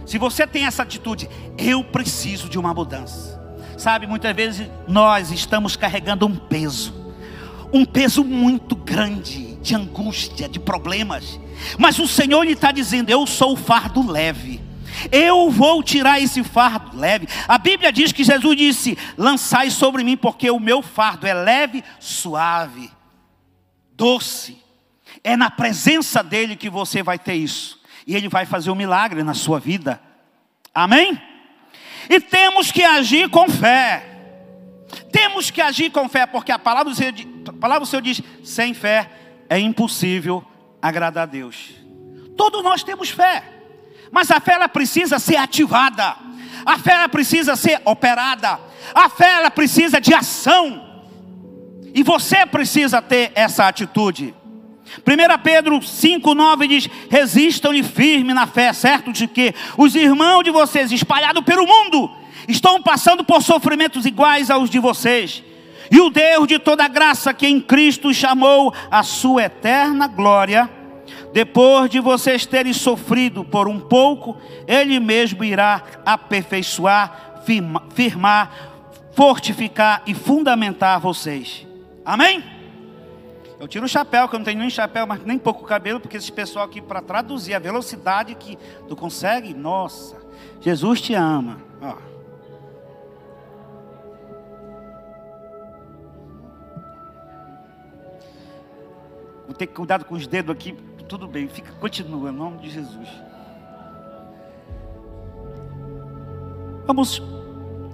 Se 0.07 0.17
você 0.17 0.47
tem 0.47 0.65
essa 0.65 0.85
atitude, 0.85 1.29
eu 1.59 1.85
preciso 1.85 2.49
de 2.49 2.59
uma 2.59 2.73
mudança. 2.73 3.42
Sabe, 3.83 4.07
muitas 4.07 4.35
vezes 4.37 4.71
nós 4.87 5.33
estamos 5.33 5.75
carregando 5.75 6.25
um 6.25 6.37
peso 6.37 7.03
um 7.73 7.85
peso 7.85 8.23
muito 8.23 8.77
grande 8.77 9.57
de 9.57 9.75
angústia, 9.75 10.49
de 10.49 10.61
problemas. 10.61 11.41
Mas 11.79 11.99
o 11.99 12.07
Senhor 12.07 12.45
lhe 12.45 12.53
está 12.53 12.71
dizendo: 12.71 13.11
Eu 13.11 13.27
sou 13.27 13.55
o 13.55 13.57
fardo 13.57 14.09
leve. 14.09 14.61
Eu 15.11 15.51
vou 15.51 15.83
tirar 15.83 16.21
esse 16.21 16.45
fardo 16.45 16.97
leve. 16.97 17.27
A 17.49 17.59
Bíblia 17.59 17.91
diz 17.91 18.13
que 18.13 18.23
Jesus 18.23 18.57
disse: 18.57 18.99
Lançai 19.17 19.69
sobre 19.69 20.05
mim, 20.05 20.17
porque 20.17 20.49
o 20.49 20.61
meu 20.61 20.81
fardo 20.81 21.27
é 21.27 21.35
leve, 21.35 21.83
suave, 21.99 22.89
doce. 23.97 24.59
É 25.25 25.37
na 25.37 25.51
presença 25.51 26.23
dEle 26.23 26.55
que 26.55 26.69
você 26.69 27.03
vai 27.03 27.19
ter 27.19 27.35
isso. 27.35 27.81
E 28.07 28.15
Ele 28.15 28.29
vai 28.29 28.45
fazer 28.45 28.71
um 28.71 28.77
milagre 28.77 29.25
na 29.25 29.35
sua 29.35 29.59
vida. 29.59 30.01
Amém? 30.75 31.32
E 32.09 32.21
temos 32.21 32.71
que 32.71 32.83
agir 32.83 33.29
com 33.29 33.49
fé. 33.49 34.09
Temos 35.11 35.51
que 35.51 35.61
agir 35.61 35.91
com 35.91 36.09
fé, 36.09 36.27
porque 36.27 36.53
a 36.53 36.59
palavra 36.59 36.93
do 36.93 36.97
Senhor, 36.97 37.15
a 37.49 37.53
palavra 37.53 37.81
do 37.81 37.87
Senhor 37.87 38.03
diz: 38.03 38.21
sem 38.45 38.75
fé 38.75 39.11
é 39.49 39.59
impossível 39.59 40.45
agradar 40.81 41.25
a 41.25 41.27
Deus. 41.27 41.71
Todos 42.37 42.63
nós 42.63 42.83
temos 42.83 43.11
fé, 43.11 43.43
mas 44.11 44.31
a 44.31 44.41
fé 44.41 44.55
ela 44.55 44.69
precisa 44.69 45.19
ser 45.19 45.37
ativada, 45.37 46.17
a 46.65 46.79
fé 46.79 46.93
ela 46.93 47.09
precisa 47.09 47.57
ser 47.57 47.81
operada, 47.85 48.59
a 48.95 49.09
fé 49.09 49.35
ela 49.35 49.51
precisa 49.51 50.01
de 50.01 50.15
ação, 50.15 51.05
e 51.95 52.03
você 52.03 52.45
precisa 52.47 53.01
ter 53.01 53.33
essa 53.35 53.69
atitude. 53.69 54.35
1 54.99 55.43
Pedro 55.43 55.79
5,9 55.79 56.69
diz: 56.69 56.89
Resistam-lhe 57.09 57.83
firme 57.83 58.35
na 58.35 58.47
fé, 58.47 58.73
certo 58.73 59.13
de 59.13 59.27
que 59.27 59.55
os 59.77 59.95
irmãos 59.95 60.43
de 60.43 60.51
vocês, 60.51 60.93
espalhados 60.93 61.43
pelo 61.45 61.67
mundo, 61.67 62.11
estão 62.47 62.83
passando 62.83 63.25
por 63.25 63.43
sofrimentos 63.43 64.05
iguais 64.05 64.51
aos 64.51 64.69
de 64.69 64.79
vocês. 64.79 65.43
E 65.91 66.01
o 66.01 66.11
Deus 66.11 66.47
de 66.47 66.59
toda 66.59 66.89
graça 66.89 67.35
que 67.35 67.47
em 67.47 67.61
Cristo 67.61 68.13
chamou 68.15 68.73
a 68.91 69.03
sua 69.03 69.45
eterna 69.45 70.07
glória, 70.07 70.71
depois 71.33 71.91
de 71.91 72.01
vocês 72.01 72.47
terem 72.47 72.73
sofrido 72.73 73.45
por 73.45 73.69
um 73.69 73.81
pouco, 73.81 74.37
Ele 74.67 75.01
mesmo 75.01 75.43
irá 75.43 75.83
aperfeiçoar, 76.05 77.43
firmar, 77.95 78.51
fortificar 79.15 80.03
e 80.07 80.15
fundamentar 80.15 81.01
vocês. 81.01 81.67
Amém? 82.05 82.62
Eu 83.63 83.69
tiro 83.69 83.85
o 83.85 83.89
chapéu, 83.89 84.29
que 84.29 84.35
eu 84.35 84.41
não 84.41 84.45
tenho 84.45 84.59
nem 84.59 84.69
chapéu, 84.69 85.07
mas 85.07 85.25
nem 85.25 85.39
pouco 85.39 85.65
cabelo, 85.65 86.01
porque 86.01 86.17
esse 86.17 86.33
pessoal 86.33 86.65
aqui, 86.65 86.83
para 86.83 87.01
traduzir 87.01 87.55
a 87.55 87.61
velocidade 87.61 88.35
que 88.35 88.59
tu 88.89 88.97
consegue, 88.97 89.55
nossa, 89.55 90.17
Jesus 90.61 91.01
te 91.01 91.15
ama. 91.15 91.59
Ó. 91.81 91.95
Vou 99.47 99.55
ter 99.55 99.69
cuidado 99.69 100.07
com 100.07 100.17
os 100.17 100.27
dedos 100.27 100.53
aqui. 100.53 100.73
Tudo 101.09 101.29
bem, 101.29 101.47
fica, 101.47 101.71
continua, 101.75 102.31
em 102.31 102.35
nome 102.35 102.59
de 102.59 102.69
Jesus. 102.69 103.09
Vamos, 106.85 107.23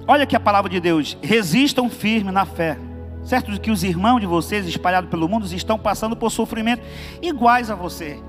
olha 0.06 0.22
aqui 0.22 0.34
a 0.34 0.40
palavra 0.40 0.70
de 0.70 0.80
Deus. 0.80 1.18
Resistam 1.20 1.90
firme 1.90 2.32
na 2.32 2.46
fé. 2.46 2.87
Certo 3.24 3.60
que 3.60 3.70
os 3.70 3.82
irmãos 3.82 4.20
de 4.20 4.26
vocês 4.26 4.66
espalhados 4.66 5.10
pelo 5.10 5.28
mundo 5.28 5.46
estão 5.46 5.78
passando 5.78 6.16
por 6.16 6.30
sofrimento 6.30 6.82
iguais 7.20 7.70
a 7.70 7.74
você. 7.74 8.22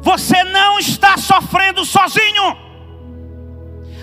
Você 0.00 0.44
não 0.44 0.78
está 0.78 1.16
sofrendo 1.16 1.84
sozinho. 1.84 2.56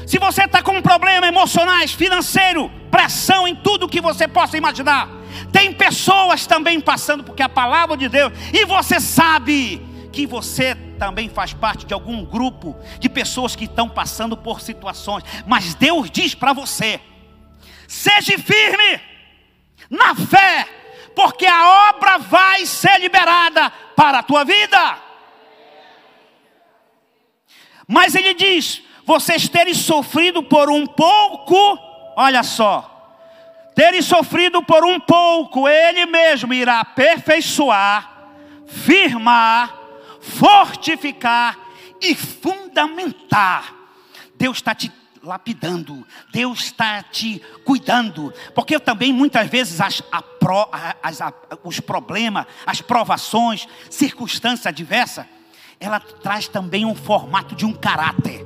Se 0.05 0.17
você 0.19 0.43
está 0.43 0.61
com 0.61 0.81
problemas 0.81 1.29
emocionais, 1.29 1.93
financeiro, 1.93 2.69
pressão 2.89 3.47
em 3.47 3.55
tudo 3.55 3.87
que 3.87 4.01
você 4.01 4.27
possa 4.27 4.57
imaginar, 4.57 5.07
tem 5.51 5.71
pessoas 5.71 6.45
também 6.45 6.81
passando, 6.81 7.23
porque 7.23 7.41
a 7.41 7.47
palavra 7.47 7.95
de 7.95 8.09
Deus, 8.09 8.33
e 8.51 8.65
você 8.65 8.99
sabe 8.99 9.81
que 10.11 10.25
você 10.25 10.75
também 10.99 11.29
faz 11.29 11.53
parte 11.53 11.85
de 11.85 11.93
algum 11.93 12.25
grupo 12.25 12.75
de 12.99 13.07
pessoas 13.07 13.55
que 13.55 13.65
estão 13.65 13.87
passando 13.87 14.35
por 14.35 14.59
situações, 14.59 15.23
mas 15.47 15.73
Deus 15.75 16.11
diz 16.11 16.35
para 16.35 16.51
você: 16.51 16.99
seja 17.87 18.37
firme 18.37 18.99
na 19.91 20.15
fé, 20.15 20.65
porque 21.13 21.45
a 21.45 21.89
obra 21.89 22.17
vai 22.17 22.65
ser 22.65 22.97
liberada 22.97 23.69
para 23.95 24.19
a 24.19 24.23
tua 24.23 24.45
vida. 24.45 24.97
Mas 27.85 28.15
ele 28.15 28.33
diz: 28.33 28.81
vocês 29.03 29.49
terem 29.49 29.73
sofrido 29.73 30.41
por 30.41 30.71
um 30.71 30.87
pouco, 30.87 31.77
olha 32.15 32.41
só, 32.41 32.87
terem 33.75 34.01
sofrido 34.01 34.63
por 34.63 34.85
um 34.85 34.97
pouco, 34.99 35.67
Ele 35.67 36.05
mesmo 36.05 36.53
irá 36.53 36.79
aperfeiçoar, 36.79 38.29
firmar, 38.65 39.77
fortificar 40.21 41.59
e 41.99 42.15
fundamentar. 42.15 43.75
Deus 44.35 44.57
está 44.57 44.73
te 44.73 44.89
lapidando, 45.23 46.05
Deus 46.31 46.65
está 46.65 47.03
te 47.03 47.41
cuidando, 47.63 48.33
porque 48.55 48.79
também 48.79 49.13
muitas 49.13 49.47
vezes 49.47 49.79
as, 49.79 50.01
a 50.11 50.23
as, 51.03 51.21
a, 51.21 51.33
os 51.63 51.79
problemas, 51.79 52.45
as 52.65 52.81
provações, 52.81 53.67
circunstâncias 53.89 54.65
adversas, 54.65 55.25
ela 55.79 55.99
traz 55.99 56.47
também 56.47 56.85
um 56.85 56.95
formato 56.95 57.55
de 57.55 57.65
um 57.65 57.73
caráter. 57.73 58.45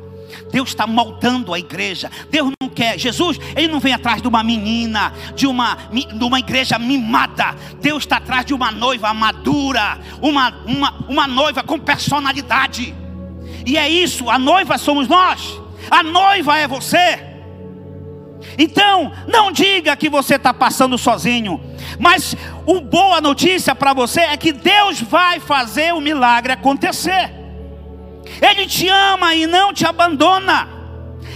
Deus 0.52 0.70
está 0.70 0.86
moldando 0.86 1.54
a 1.54 1.60
igreja. 1.60 2.12
Deus 2.30 2.52
não 2.62 2.70
quer. 2.70 2.98
Jesus, 3.00 3.38
ele 3.56 3.68
não 3.68 3.80
vem 3.80 3.94
atrás 3.94 4.22
de 4.22 4.28
uma 4.28 4.44
menina, 4.44 5.14
de 5.36 5.48
uma, 5.48 5.76
de 5.92 6.24
uma 6.24 6.40
igreja 6.40 6.78
mimada. 6.78 7.56
Deus 7.82 8.04
está 8.04 8.18
atrás 8.18 8.46
de 8.46 8.54
uma 8.54 8.72
noiva 8.72 9.14
madura, 9.14 10.00
uma, 10.22 10.50
uma, 10.66 10.92
uma 11.08 11.28
noiva 11.28 11.64
com 11.64 11.80
personalidade. 11.80 12.94
E 13.66 13.78
é 13.78 13.88
isso, 13.88 14.30
a 14.30 14.38
noiva 14.38 14.78
somos 14.78 15.08
nós. 15.08 15.65
A 15.90 16.04
noiva 16.04 16.58
é 16.58 16.68
você. 16.68 17.36
Então, 18.58 19.12
não 19.28 19.52
diga 19.52 19.96
que 19.96 20.10
você 20.10 20.36
está 20.36 20.54
passando 20.54 20.98
sozinho. 20.98 21.60
Mas 22.00 22.36
o 22.66 22.80
boa 22.82 23.20
notícia 23.20 23.74
para 23.76 23.94
você 23.94 24.22
é 24.22 24.38
que 24.38 24.52
Deus 24.52 25.02
vai 25.02 25.40
fazer 25.40 25.94
o 25.94 26.02
milagre 26.02 26.54
acontecer. 26.54 27.34
Ele 28.42 28.66
te 28.66 28.88
ama 28.90 29.34
e 29.36 29.46
não 29.46 29.74
te 29.74 29.86
abandona. 29.86 30.68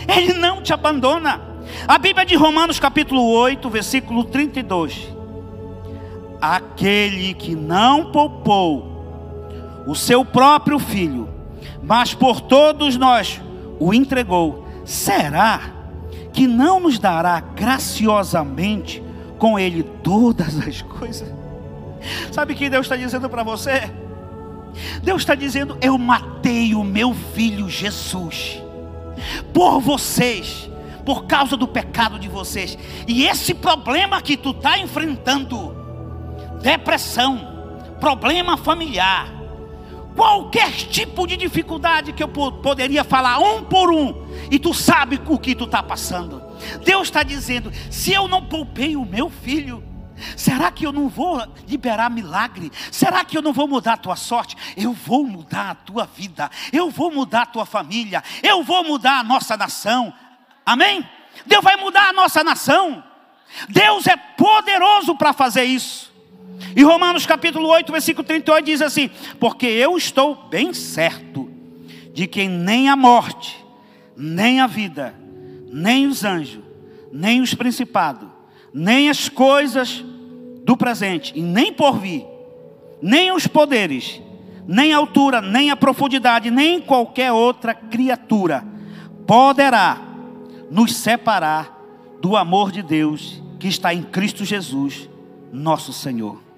Ele 0.08 0.34
não 0.34 0.62
te 0.62 0.74
abandona. 0.74 1.42
A 1.88 1.98
Bíblia 1.98 2.26
de 2.26 2.36
Romanos, 2.36 2.80
capítulo 2.80 3.24
8, 3.32 3.70
versículo 3.70 4.24
32. 4.26 5.08
Aquele 6.42 7.34
que 7.34 7.56
não 7.56 8.12
poupou 8.12 9.84
o 9.86 9.96
seu 9.96 10.24
próprio 10.24 10.80
filho, 10.80 11.30
mas 11.82 12.14
por 12.14 12.42
todos 12.42 12.96
nós 12.96 13.42
o 13.80 13.94
entregou, 13.94 14.68
será 14.86 15.62
que 16.34 16.48
não 16.48 16.80
nos 16.80 17.00
dará 17.00 17.40
graciosamente 17.40 19.02
com 19.38 19.58
ele 19.58 19.84
todas 19.84 20.60
as 20.60 20.82
coisas? 20.82 21.34
Sabe 22.32 22.54
o 22.54 22.56
que 22.56 22.70
Deus 22.70 22.86
está 22.86 22.96
dizendo 22.96 23.30
para 23.30 23.44
você? 23.44 23.92
Deus 25.02 25.22
está 25.22 25.36
dizendo: 25.36 25.78
Eu 25.82 25.98
matei 25.98 26.76
o 26.76 26.84
meu 26.84 27.14
filho 27.14 27.70
Jesus 27.70 28.62
por 29.54 29.80
vocês, 29.80 30.70
por 31.06 31.26
causa 31.26 31.58
do 31.58 31.68
pecado 31.68 32.20
de 32.20 32.28
vocês. 32.28 32.78
E 33.08 33.26
esse 33.26 33.54
problema 33.54 34.22
que 34.22 34.38
tu 34.38 34.52
está 34.52 34.78
enfrentando, 34.78 35.76
depressão, 36.62 37.48
problema 38.00 38.58
familiar, 38.58 39.39
qualquer 40.20 40.70
tipo 40.74 41.26
de 41.26 41.38
dificuldade 41.38 42.12
que 42.12 42.22
eu 42.22 42.28
poderia 42.28 43.06
falar 43.06 43.40
um 43.40 43.64
por 43.64 43.90
um, 43.90 44.28
e 44.52 44.60
tu 44.60 44.74
sabe 44.74 45.18
o 45.26 45.40
que 45.40 45.56
tu 45.56 45.64
está 45.64 45.82
passando. 45.82 46.44
Deus 46.84 47.08
está 47.08 47.24
dizendo: 47.24 47.72
se 47.90 48.12
eu 48.12 48.28
não 48.28 48.46
poupei 48.46 48.98
o 48.98 49.06
meu 49.06 49.30
filho, 49.30 49.88
Será 50.36 50.70
que 50.70 50.86
eu 50.86 50.92
não 50.92 51.08
vou 51.08 51.42
liberar 51.66 52.10
milagre? 52.10 52.70
Será 52.92 53.24
que 53.24 53.38
eu 53.38 53.42
não 53.42 53.54
vou 53.54 53.70
mudar 53.70 53.94
a 53.94 53.98
tua 53.98 54.18
sorte? 54.18 54.58
Eu 54.76 54.92
vou 54.92 55.24
mudar 55.24 55.70
a 55.70 55.76
tua 55.76 56.06
vida, 56.06 56.52
eu 56.74 56.90
vou 56.90 57.10
mudar 57.10 57.44
a 57.44 57.46
tua 57.46 57.66
família, 57.66 58.22
eu 58.44 58.62
vou 58.62 58.84
mudar 58.84 59.20
a 59.20 59.24
nossa 59.24 59.56
nação. 59.56 60.14
Amém? 60.66 61.10
Deus 61.46 61.64
vai 61.64 61.78
mudar 61.78 62.10
a 62.10 62.12
nossa 62.12 62.44
nação. 62.44 63.02
Deus 63.70 64.08
é 64.08 64.18
poderoso 64.18 65.16
para 65.16 65.32
fazer 65.32 65.64
isso. 65.64 66.09
E 66.76 66.84
Romanos 66.84 67.26
capítulo 67.26 67.68
8, 67.68 67.92
versículo 67.92 68.26
38 68.26 68.66
diz 68.66 68.82
assim: 68.82 69.10
Porque 69.40 69.66
eu 69.66 69.98
estou 69.98 70.36
bem 70.50 70.74
certo 70.74 71.50
de 72.14 72.28
que 72.28 72.48
nem 72.48 72.90
a 72.90 72.96
morte, 72.96 73.64
nem 74.16 74.60
a 74.60 74.68
vida, 74.68 75.14
nem 75.72 76.08
os 76.08 76.24
anjos, 76.24 76.60
nem 77.12 77.42
os 77.42 77.54
principados, 77.54 78.28
nem 78.74 79.10
as 79.10 79.30
coisas 79.30 80.04
do 80.64 80.76
presente, 80.76 81.34
e 81.36 81.42
nem 81.42 81.74
por 81.74 81.98
vir, 81.98 82.26
nem 83.02 83.32
os 83.32 83.48
poderes, 83.48 84.22
nem 84.68 84.94
a 84.94 84.98
altura, 84.98 85.42
nem 85.42 85.72
a 85.72 85.76
profundidade, 85.76 86.52
nem 86.52 86.80
qualquer 86.82 87.32
outra 87.32 87.74
criatura 87.74 88.64
poderá 89.26 90.02
nos 90.72 90.96
separar 90.96 91.78
do 92.22 92.36
amor 92.36 92.72
de 92.72 92.82
Deus 92.82 93.42
que 93.60 93.68
está 93.68 93.94
em 93.94 94.04
Cristo 94.04 94.44
Jesus, 94.44 95.10
nosso 95.52 95.94
Senhor. 95.94 96.49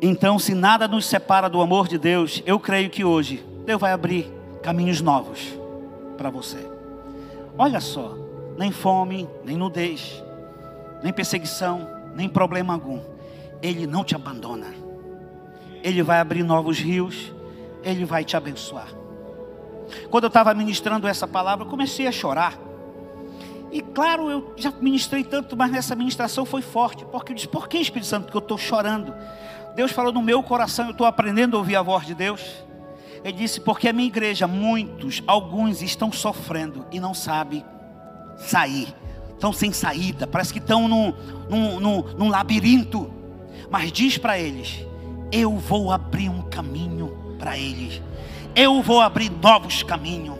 Então, 0.00 0.38
se 0.38 0.54
nada 0.54 0.86
nos 0.86 1.06
separa 1.06 1.48
do 1.48 1.60
amor 1.60 1.88
de 1.88 1.98
Deus, 1.98 2.42
eu 2.44 2.60
creio 2.60 2.90
que 2.90 3.04
hoje 3.04 3.44
Deus 3.64 3.80
vai 3.80 3.92
abrir 3.92 4.30
caminhos 4.62 5.00
novos 5.00 5.58
para 6.18 6.28
você. 6.28 6.58
Olha 7.56 7.80
só, 7.80 8.14
nem 8.58 8.70
fome, 8.70 9.28
nem 9.44 9.56
nudez, 9.56 10.22
nem 11.02 11.12
perseguição, 11.12 11.88
nem 12.14 12.28
problema 12.28 12.74
algum. 12.74 13.00
Ele 13.62 13.86
não 13.86 14.04
te 14.04 14.14
abandona. 14.14 14.66
Ele 15.82 16.02
vai 16.02 16.20
abrir 16.20 16.42
novos 16.42 16.78
rios, 16.78 17.32
ele 17.82 18.04
vai 18.04 18.24
te 18.24 18.36
abençoar. 18.36 18.88
Quando 20.10 20.24
eu 20.24 20.28
estava 20.28 20.52
ministrando 20.52 21.06
essa 21.08 21.26
palavra, 21.26 21.64
comecei 21.64 22.06
a 22.06 22.12
chorar. 22.12 22.58
E 23.70 23.80
claro, 23.80 24.30
eu 24.30 24.52
já 24.56 24.72
ministrei 24.80 25.24
tanto, 25.24 25.56
mas 25.56 25.70
nessa 25.70 25.94
ministração 25.94 26.44
foi 26.44 26.62
forte. 26.62 27.04
Porque 27.04 27.32
eu 27.32 27.36
disse, 27.36 27.48
por 27.48 27.68
que 27.68 27.78
Espírito 27.78 28.06
Santo 28.06 28.30
que 28.30 28.36
eu 28.36 28.40
estou 28.40 28.58
chorando? 28.58 29.14
Deus 29.76 29.92
falou 29.92 30.10
no 30.10 30.22
meu 30.22 30.42
coração, 30.42 30.86
eu 30.86 30.92
estou 30.92 31.06
aprendendo 31.06 31.54
a 31.54 31.58
ouvir 31.58 31.76
a 31.76 31.82
voz 31.82 32.06
de 32.06 32.14
Deus. 32.14 32.40
Ele 33.22 33.36
disse, 33.36 33.60
porque 33.60 33.88
a 33.88 33.92
minha 33.92 34.08
igreja, 34.08 34.46
muitos, 34.46 35.22
alguns 35.26 35.82
estão 35.82 36.10
sofrendo 36.10 36.86
e 36.90 36.98
não 36.98 37.12
sabem 37.12 37.62
sair. 38.38 38.88
Estão 39.34 39.52
sem 39.52 39.74
saída, 39.74 40.26
parece 40.26 40.50
que 40.50 40.60
estão 40.60 40.88
num, 40.88 41.12
num, 41.50 41.78
num, 41.78 42.02
num 42.16 42.28
labirinto. 42.30 43.12
Mas 43.70 43.92
diz 43.92 44.16
para 44.16 44.38
eles: 44.38 44.82
Eu 45.30 45.58
vou 45.58 45.92
abrir 45.92 46.30
um 46.30 46.40
caminho 46.40 47.36
para 47.38 47.58
eles. 47.58 48.00
Eu 48.54 48.80
vou 48.80 49.02
abrir 49.02 49.30
novos 49.30 49.82
caminhos. 49.82 50.38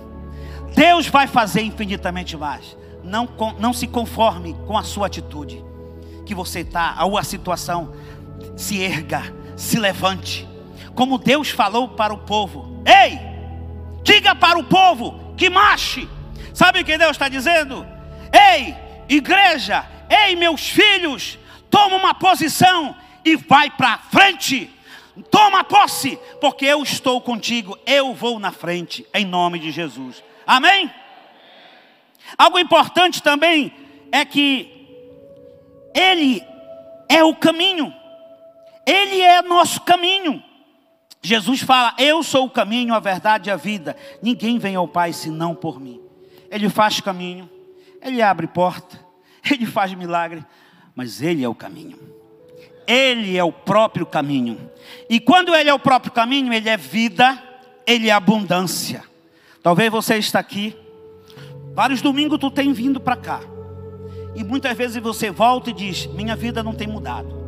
Deus 0.75 1.09
vai 1.09 1.27
fazer 1.27 1.61
infinitamente 1.61 2.39
mais. 2.39 2.75
Não, 3.05 3.29
não 3.59 3.75
se 3.75 3.87
conforme 3.87 4.55
com 4.67 4.79
a 4.79 4.83
sua 4.83 5.09
atitude. 5.09 5.63
Que 6.25 6.35
você 6.35 6.61
está, 6.61 7.05
ou 7.05 7.19
a 7.19 7.23
situação, 7.23 7.93
se 8.57 8.83
erga, 8.83 9.23
se 9.57 9.79
levante. 9.79 10.47
Como 10.95 11.19
Deus 11.19 11.51
falou 11.51 11.89
para 11.91 12.15
o 12.15 12.19
povo: 12.19 12.83
Ei, 12.85 13.19
diga 14.03 14.35
para 14.35 14.59
o 14.59 14.65
povo 14.65 15.35
que 15.37 15.51
marche. 15.51 16.09
Sabe 16.55 16.81
o 16.81 16.85
que 16.85 16.97
Deus 16.97 17.13
está 17.13 17.29
dizendo? 17.29 17.87
Ei, 18.33 18.75
igreja, 19.09 19.87
ei, 20.09 20.35
meus 20.35 20.69
filhos, 20.69 21.39
toma 21.71 21.97
uma 21.97 22.15
posição 22.15 22.97
e 23.25 23.37
vai 23.37 23.71
para 23.71 23.99
frente. 23.99 24.71
Toma 25.31 25.65
posse, 25.65 26.19
porque 26.41 26.67
eu 26.67 26.83
estou 26.83 27.21
contigo, 27.21 27.79
eu 27.87 28.15
vou 28.15 28.39
na 28.39 28.53
frente, 28.53 29.07
em 29.15 29.25
nome 29.25 29.59
de 29.59 29.71
Jesus. 29.71 30.23
Amém? 30.47 30.91
Algo 32.37 32.59
importante 32.59 33.23
também 33.23 33.73
é 34.13 34.25
que 34.25 34.71
Ele 35.95 36.43
é 37.09 37.25
o 37.25 37.35
caminho, 37.35 37.93
Ele 38.87 39.21
é 39.21 39.43
nosso 39.43 39.81
caminho. 39.81 40.43
Jesus 41.21 41.61
fala: 41.61 41.95
Eu 41.99 42.23
sou 42.23 42.47
o 42.47 42.51
caminho, 42.51 42.95
a 42.95 43.01
verdade 43.01 43.51
e 43.51 43.53
a 43.53 43.57
vida. 43.57 43.97
Ninguém 44.23 44.59
vem 44.59 44.77
ao 44.77 44.87
Pai 44.87 45.13
senão 45.13 45.55
por 45.55 45.81
mim. 45.81 46.01
Ele 46.51 46.69
faz 46.69 47.01
caminho, 47.01 47.51
Ele 48.01 48.23
abre 48.23 48.47
porta, 48.47 49.05
Ele 49.51 49.67
faz 49.67 49.93
milagre, 49.93 50.45
mas 50.95 51.21
Ele 51.21 51.43
é 51.43 51.49
o 51.49 51.55
caminho. 51.55 51.99
Ele 52.87 53.37
é 53.37 53.43
o 53.43 53.51
próprio 53.51 54.07
caminho. 54.07 54.71
E 55.11 55.19
quando 55.19 55.53
Ele 55.53 55.69
é 55.69 55.75
o 55.75 55.79
próprio 55.79 56.13
caminho, 56.13 56.53
Ele 56.53 56.69
é 56.69 56.77
vida, 56.77 57.43
Ele 57.85 58.09
é 58.09 58.13
abundância. 58.13 59.03
Talvez 59.61 59.91
você 59.91 60.17
está 60.17 60.39
aqui, 60.39 60.77
vários 61.75 62.01
domingos 62.01 62.39
tu 62.39 62.53
tem 62.53 62.73
vindo 62.73 63.01
para 63.01 63.17
cá. 63.17 63.41
E 64.37 64.45
muitas 64.45 64.77
vezes 64.77 65.03
você 65.03 65.31
volta 65.31 65.71
e 65.71 65.73
diz: 65.73 66.07
Minha 66.07 66.37
vida 66.37 66.63
não 66.63 66.73
tem 66.73 66.87
mudado. 66.87 67.46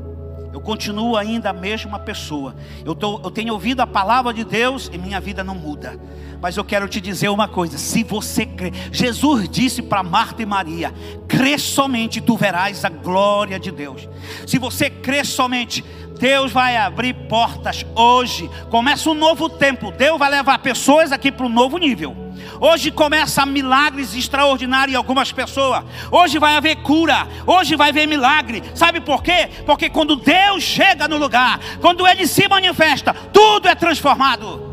Eu 0.58 0.62
continuo 0.62 1.16
ainda 1.16 1.50
a 1.50 1.52
mesma 1.52 2.00
pessoa. 2.00 2.52
Eu, 2.84 2.92
tô, 2.92 3.20
eu 3.22 3.30
tenho 3.30 3.52
ouvido 3.52 3.80
a 3.80 3.86
palavra 3.86 4.34
de 4.34 4.42
Deus 4.42 4.90
e 4.92 4.98
minha 4.98 5.20
vida 5.20 5.44
não 5.44 5.54
muda. 5.54 5.96
Mas 6.42 6.56
eu 6.56 6.64
quero 6.64 6.88
te 6.88 7.00
dizer 7.00 7.28
uma 7.28 7.46
coisa: 7.46 7.78
se 7.78 8.02
você 8.02 8.44
crê, 8.44 8.72
Jesus 8.90 9.48
disse 9.48 9.80
para 9.80 10.02
Marta 10.02 10.42
e 10.42 10.46
Maria: 10.46 10.92
crê 11.28 11.56
somente, 11.58 12.20
tu 12.20 12.36
verás 12.36 12.84
a 12.84 12.88
glória 12.88 13.56
de 13.56 13.70
Deus. 13.70 14.08
Se 14.48 14.58
você 14.58 14.90
crê 14.90 15.24
somente, 15.24 15.84
Deus 16.18 16.50
vai 16.50 16.76
abrir 16.76 17.14
portas 17.28 17.86
hoje. 17.94 18.50
Começa 18.68 19.08
um 19.08 19.14
novo 19.14 19.48
tempo. 19.48 19.92
Deus 19.92 20.18
vai 20.18 20.28
levar 20.28 20.58
pessoas 20.58 21.12
aqui 21.12 21.30
para 21.30 21.46
um 21.46 21.48
novo 21.48 21.78
nível. 21.78 22.27
Hoje 22.60 22.90
começa 22.90 23.46
milagres 23.46 24.14
extraordinários 24.14 24.94
em 24.94 24.96
algumas 24.96 25.30
pessoas. 25.30 25.84
Hoje 26.10 26.38
vai 26.38 26.56
haver 26.56 26.76
cura. 26.76 27.28
Hoje 27.46 27.76
vai 27.76 27.90
haver 27.90 28.06
milagre. 28.06 28.62
Sabe 28.74 29.00
por 29.00 29.22
quê? 29.22 29.48
Porque 29.64 29.88
quando 29.88 30.16
Deus 30.16 30.62
chega 30.62 31.06
no 31.06 31.16
lugar, 31.16 31.60
quando 31.80 32.06
Ele 32.06 32.26
se 32.26 32.48
manifesta, 32.48 33.14
tudo 33.32 33.68
é 33.68 33.74
transformado. 33.74 34.66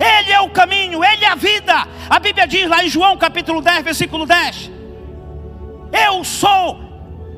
Ele 0.00 0.32
é 0.32 0.40
o 0.40 0.50
caminho, 0.50 1.04
Ele 1.04 1.24
é 1.24 1.28
a 1.28 1.36
vida. 1.36 1.86
A 2.10 2.18
Bíblia 2.18 2.46
diz 2.46 2.68
lá 2.68 2.84
em 2.84 2.88
João 2.88 3.16
capítulo 3.16 3.62
10, 3.62 3.84
versículo 3.84 4.26
10: 4.26 4.70
Eu 5.92 6.24
sou 6.24 6.80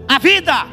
a 0.08 0.18
vida. 0.18 0.66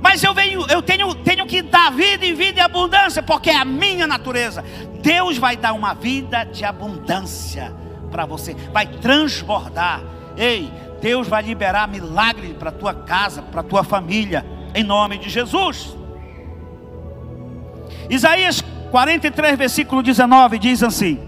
Mas 0.00 0.22
eu, 0.22 0.34
venho, 0.34 0.66
eu 0.68 0.82
tenho, 0.82 1.14
tenho 1.14 1.46
que 1.46 1.62
dar 1.62 1.90
vida 1.90 2.26
e 2.26 2.34
vida 2.34 2.60
e 2.60 2.62
abundância, 2.62 3.22
porque 3.22 3.48
é 3.48 3.56
a 3.56 3.64
minha 3.64 4.06
natureza. 4.06 4.62
Deus 5.00 5.38
vai 5.38 5.56
dar 5.56 5.72
uma 5.72 5.94
vida 5.94 6.44
de 6.44 6.62
abundância 6.62 7.74
para 8.14 8.24
você, 8.24 8.54
vai 8.72 8.86
transbordar. 8.86 10.00
Ei, 10.36 10.70
Deus 11.02 11.26
vai 11.26 11.42
liberar 11.42 11.88
milagre 11.88 12.54
para 12.54 12.70
tua 12.70 12.94
casa, 12.94 13.42
para 13.42 13.60
tua 13.60 13.82
família, 13.82 14.46
em 14.72 14.84
nome 14.84 15.18
de 15.18 15.28
Jesus. 15.28 15.96
Isaías 18.08 18.62
43, 18.92 19.58
versículo 19.58 20.00
19 20.00 20.60
diz 20.60 20.80
assim: 20.84 21.18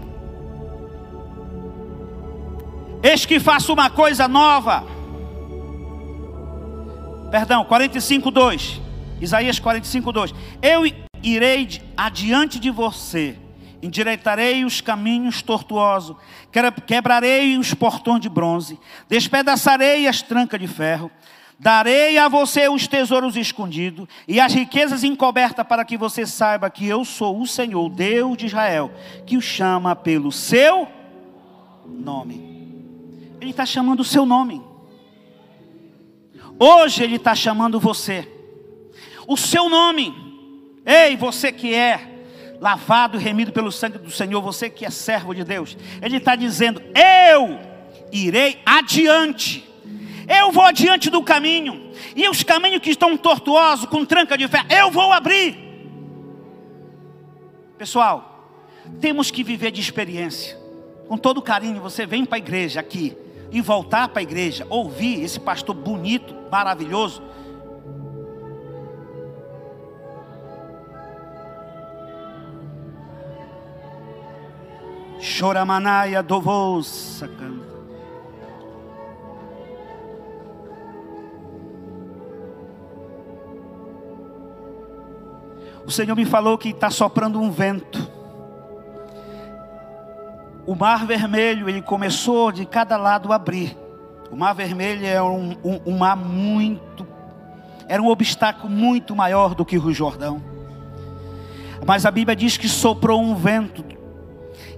Eis 3.03 3.25
que 3.25 3.37
faço 3.37 3.73
uma 3.73 3.89
coisa 3.89 4.25
nova. 4.25 4.85
Perdão, 7.29 7.65
45, 7.65 8.31
2. 8.31 8.81
Isaías 9.19 9.59
45, 9.59 10.09
2. 10.13 10.33
Eu 10.61 10.83
irei 11.21 11.81
adiante 11.97 12.57
de 12.61 12.71
você, 12.71 13.35
endireitarei 13.81 14.65
os 14.65 14.81
caminhos 14.81 15.41
tortuosos, 15.41 16.15
quebrarei 16.85 17.57
os 17.57 17.73
portões 17.73 18.21
de 18.21 18.29
bronze, 18.29 18.79
despedaçarei 19.07 20.07
as 20.07 20.21
trancas 20.21 20.59
de 20.59 20.67
ferro 20.67 21.11
Darei 21.59 22.19
a 22.19 22.27
você 22.27 22.69
os 22.69 22.87
tesouros 22.87 23.35
escondidos 23.35 24.07
e 24.27 24.39
as 24.39 24.53
riquezas 24.53 25.03
encobertas, 25.03 25.65
para 25.65 25.83
que 25.83 25.97
você 25.97 26.25
saiba 26.25 26.69
que 26.69 26.85
eu 26.85 27.03
sou 27.03 27.41
o 27.41 27.47
Senhor, 27.47 27.89
Deus 27.89 28.37
de 28.37 28.45
Israel, 28.45 28.91
que 29.25 29.35
o 29.35 29.41
chama 29.41 29.95
pelo 29.95 30.31
seu 30.31 30.87
nome. 31.83 32.57
Ele 33.41 33.49
está 33.49 33.65
chamando 33.65 34.01
o 34.01 34.05
seu 34.05 34.23
nome. 34.23 34.61
Hoje 36.59 37.03
Ele 37.03 37.15
está 37.15 37.33
chamando 37.33 37.79
você. 37.79 38.31
o 39.27 39.35
seu 39.35 39.67
nome. 39.67 40.13
Ei, 40.85 41.17
você 41.17 41.51
que 41.51 41.73
é 41.73 42.16
lavado 42.59 43.17
e 43.17 43.23
remido 43.23 43.51
pelo 43.51 43.71
sangue 43.71 43.97
do 43.97 44.11
Senhor, 44.11 44.41
você 44.41 44.69
que 44.69 44.85
é 44.85 44.89
servo 44.89 45.33
de 45.33 45.43
Deus, 45.43 45.77
Ele 46.01 46.17
está 46.17 46.35
dizendo: 46.35 46.81
Eu 46.93 47.59
irei 48.11 48.59
adiante, 48.65 49.67
eu 50.27 50.51
vou 50.51 50.63
adiante 50.63 51.09
do 51.09 51.23
caminho, 51.23 51.91
e 52.15 52.27
os 52.29 52.43
caminhos 52.43 52.81
que 52.81 52.89
estão 52.89 53.15
tortuosos, 53.15 53.85
com 53.85 54.05
tranca 54.05 54.37
de 54.37 54.47
fé, 54.47 54.65
eu 54.69 54.91
vou 54.91 55.11
abrir. 55.11 55.67
Pessoal, 57.77 58.51
temos 58.99 59.29
que 59.29 59.43
viver 59.43 59.71
de 59.71 59.81
experiência, 59.81 60.57
com 61.07 61.17
todo 61.17 61.41
carinho. 61.41 61.81
Você 61.81 62.05
vem 62.05 62.25
para 62.25 62.37
a 62.37 62.39
igreja 62.39 62.79
aqui 62.79 63.15
e 63.51 63.61
voltar 63.61 64.09
para 64.09 64.19
a 64.19 64.23
igreja, 64.23 64.65
ouvir 64.69 65.21
esse 65.23 65.39
pastor 65.39 65.75
bonito, 65.75 66.35
maravilhoso, 66.51 67.21
Choramanaia 75.19 76.21
dovosa 76.21 77.27
canta. 77.27 77.77
O 85.85 85.91
Senhor 85.91 86.15
me 86.15 86.25
falou 86.25 86.57
que 86.57 86.69
está 86.69 86.89
soprando 86.89 87.39
um 87.39 87.49
vento. 87.49 88.11
O 90.65 90.75
mar 90.75 91.05
vermelho, 91.05 91.69
ele 91.69 91.81
começou 91.81 92.51
de 92.51 92.65
cada 92.65 92.97
lado 92.97 93.31
a 93.31 93.37
abrir. 93.37 93.77
O 94.29 94.35
mar 94.35 94.53
vermelho 94.53 95.05
é 95.05 95.21
um, 95.21 95.55
um, 95.63 95.79
um 95.85 95.97
mar 95.97 96.17
muito, 96.17 97.07
era 97.87 98.01
um 98.01 98.07
obstáculo 98.07 98.69
muito 98.69 99.15
maior 99.15 99.55
do 99.55 99.63
que 99.63 99.77
o 99.77 99.93
Jordão. 99.93 100.43
Mas 101.85 102.05
a 102.05 102.11
Bíblia 102.11 102.35
diz 102.35 102.57
que 102.57 102.67
soprou 102.67 103.21
um 103.21 103.33
vento 103.33 103.96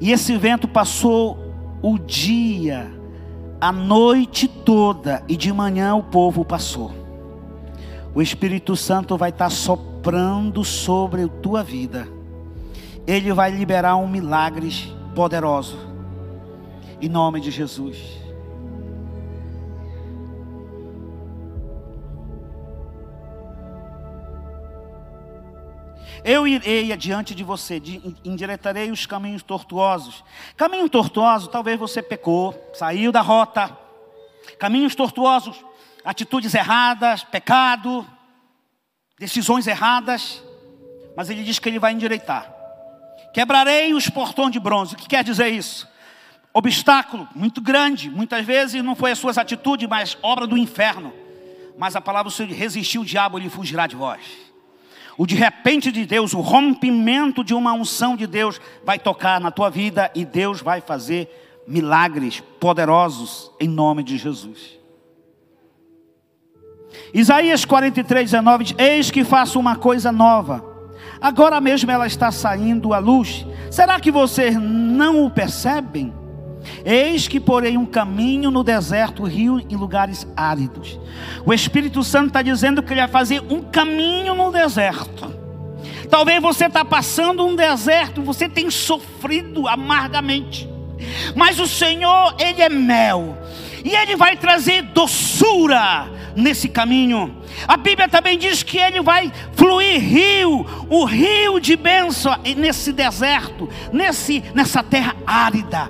e 0.01 0.11
esse 0.11 0.37
vento 0.37 0.67
passou 0.67 1.37
o 1.81 1.97
dia, 1.97 2.91
a 3.59 3.71
noite 3.71 4.47
toda, 4.47 5.23
e 5.27 5.35
de 5.35 5.51
manhã 5.51 5.95
o 5.95 6.03
povo 6.03 6.45
passou. 6.45 6.91
O 8.13 8.21
Espírito 8.21 8.75
Santo 8.75 9.17
vai 9.17 9.29
estar 9.29 9.49
soprando 9.49 10.63
sobre 10.63 11.23
a 11.23 11.27
tua 11.27 11.63
vida. 11.63 12.07
Ele 13.05 13.33
vai 13.33 13.51
liberar 13.51 13.95
um 13.95 14.07
milagre 14.07 14.71
poderoso. 15.13 15.77
Em 17.01 17.09
nome 17.09 17.39
de 17.39 17.51
Jesus. 17.51 18.18
Eu 26.23 26.47
irei 26.47 26.91
adiante 26.91 27.33
de 27.33 27.43
você, 27.43 27.81
endireitarei 28.23 28.91
os 28.91 29.05
caminhos 29.05 29.41
tortuosos. 29.41 30.23
Caminho 30.57 30.89
tortuoso, 30.89 31.47
talvez 31.47 31.79
você 31.79 32.01
pecou, 32.01 32.53
saiu 32.73 33.11
da 33.11 33.21
rota. 33.21 33.77
Caminhos 34.57 34.95
tortuosos, 34.95 35.63
atitudes 36.03 36.53
erradas, 36.53 37.23
pecado, 37.23 38.05
decisões 39.17 39.67
erradas. 39.67 40.43
Mas 41.15 41.29
ele 41.29 41.43
diz 41.43 41.59
que 41.59 41.69
ele 41.69 41.79
vai 41.79 41.93
endireitar. 41.93 42.53
Quebrarei 43.33 43.93
os 43.93 44.09
portões 44.09 44.51
de 44.51 44.59
bronze. 44.59 44.95
O 44.95 44.97
que 44.97 45.07
quer 45.07 45.23
dizer 45.23 45.47
isso? 45.47 45.87
Obstáculo 46.53 47.27
muito 47.33 47.61
grande. 47.61 48.09
Muitas 48.09 48.45
vezes 48.45 48.83
não 48.83 48.95
foi 48.95 49.11
as 49.11 49.19
suas 49.19 49.37
atitudes, 49.37 49.87
mas 49.87 50.17
obra 50.21 50.45
do 50.45 50.57
inferno. 50.57 51.13
Mas 51.77 51.95
a 51.95 52.01
palavra 52.01 52.29
do 52.29 52.35
Senhor 52.35 52.51
resistiu 52.51 53.01
o 53.01 53.05
diabo, 53.05 53.37
ele 53.37 53.49
fugirá 53.49 53.87
de 53.87 53.95
vós 53.95 54.48
o 55.19 55.27
de 55.27 55.35
repente 55.35 55.91
de 55.91 56.05
Deus, 56.05 56.33
o 56.33 56.39
rompimento 56.39 57.43
de 57.43 57.53
uma 57.53 57.73
unção 57.73 58.15
de 58.15 58.25
Deus 58.25 58.57
vai 58.85 58.97
tocar 58.97 59.37
na 59.41 59.51
tua 59.51 59.69
vida 59.69 60.09
e 60.15 60.23
Deus 60.23 60.61
vai 60.61 60.79
fazer 60.79 61.61
milagres 61.67 62.39
poderosos 62.57 63.51
em 63.59 63.67
nome 63.67 64.01
de 64.01 64.17
Jesus. 64.17 64.79
Isaías 67.13 67.65
43, 67.65 68.31
19 68.31 68.63
diz: 68.63 68.75
Eis 68.79 69.11
que 69.11 69.25
faço 69.25 69.59
uma 69.59 69.75
coisa 69.75 70.09
nova, 70.09 70.63
agora 71.19 71.59
mesmo 71.59 71.91
ela 71.91 72.07
está 72.07 72.31
saindo 72.31 72.93
à 72.93 72.99
luz. 72.99 73.45
Será 73.69 73.99
que 73.99 74.11
vocês 74.11 74.55
não 74.55 75.25
o 75.25 75.29
percebem? 75.29 76.13
Eis 76.85 77.27
que 77.27 77.39
porei 77.39 77.77
um 77.77 77.85
caminho 77.85 78.51
no 78.51 78.63
deserto, 78.63 79.23
rio 79.23 79.59
em 79.59 79.75
lugares 79.75 80.27
áridos. 80.35 80.99
O 81.45 81.53
Espírito 81.53 82.03
Santo 82.03 82.27
está 82.27 82.41
dizendo 82.41 82.83
que 82.83 82.93
ele 82.93 83.01
vai 83.01 83.09
fazer 83.09 83.41
um 83.49 83.61
caminho 83.61 84.33
no 84.33 84.51
deserto. 84.51 85.33
Talvez 86.09 86.41
você 86.41 86.65
está 86.65 86.83
passando 86.83 87.45
um 87.45 87.55
deserto, 87.55 88.21
você 88.21 88.49
tem 88.49 88.69
sofrido 88.69 89.67
amargamente. 89.67 90.67
Mas 91.35 91.59
o 91.59 91.67
Senhor, 91.67 92.35
Ele 92.39 92.61
é 92.61 92.69
mel. 92.69 93.37
E 93.83 93.95
Ele 93.95 94.15
vai 94.15 94.35
trazer 94.35 94.81
doçura 94.81 96.18
nesse 96.35 96.67
caminho. 96.67 97.35
A 97.67 97.77
Bíblia 97.77 98.07
também 98.07 98.37
diz 98.37 98.63
que 98.63 98.77
ele 98.77 99.01
vai 99.01 99.31
fluir 99.53 99.99
rio, 99.99 100.65
o 100.89 101.05
rio 101.05 101.59
de 101.59 101.75
bênção 101.75 102.35
nesse 102.57 102.91
deserto, 102.91 103.69
nesse, 103.91 104.43
nessa 104.53 104.83
terra 104.83 105.15
árida, 105.25 105.89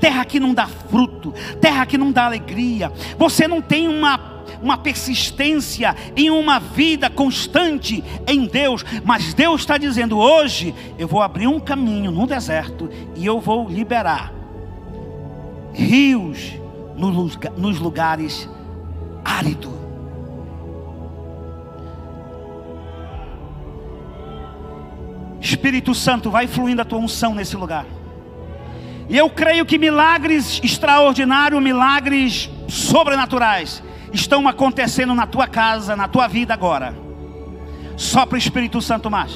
terra 0.00 0.24
que 0.24 0.40
não 0.40 0.54
dá 0.54 0.66
fruto, 0.66 1.32
terra 1.60 1.86
que 1.86 1.98
não 1.98 2.12
dá 2.12 2.26
alegria. 2.26 2.92
Você 3.18 3.46
não 3.46 3.60
tem 3.60 3.88
uma 3.88 4.38
uma 4.60 4.76
persistência 4.76 5.94
em 6.16 6.30
uma 6.30 6.58
vida 6.58 7.08
constante 7.08 8.02
em 8.26 8.46
Deus, 8.46 8.84
mas 9.04 9.34
Deus 9.34 9.60
está 9.60 9.78
dizendo: 9.78 10.18
hoje 10.18 10.74
eu 10.98 11.06
vou 11.06 11.22
abrir 11.22 11.46
um 11.46 11.60
caminho 11.60 12.10
no 12.10 12.26
deserto 12.26 12.90
e 13.14 13.24
eu 13.24 13.40
vou 13.40 13.68
liberar 13.68 14.32
rios 15.72 16.54
nos 17.56 17.78
lugares 17.78 18.48
áridos. 19.24 19.77
Espírito 25.40 25.94
Santo, 25.94 26.30
vai 26.30 26.46
fluindo 26.46 26.82
a 26.82 26.84
tua 26.84 26.98
unção 26.98 27.34
nesse 27.34 27.56
lugar. 27.56 27.86
E 29.08 29.16
eu 29.16 29.30
creio 29.30 29.64
que 29.64 29.78
milagres 29.78 30.60
extraordinários, 30.62 31.62
milagres 31.62 32.50
sobrenaturais, 32.68 33.82
estão 34.12 34.46
acontecendo 34.46 35.14
na 35.14 35.26
tua 35.26 35.46
casa, 35.46 35.96
na 35.96 36.06
tua 36.08 36.28
vida 36.28 36.52
agora. 36.52 36.94
Sopra 37.96 38.36
o 38.36 38.38
Espírito 38.38 38.80
Santo 38.82 39.10
mais. 39.10 39.32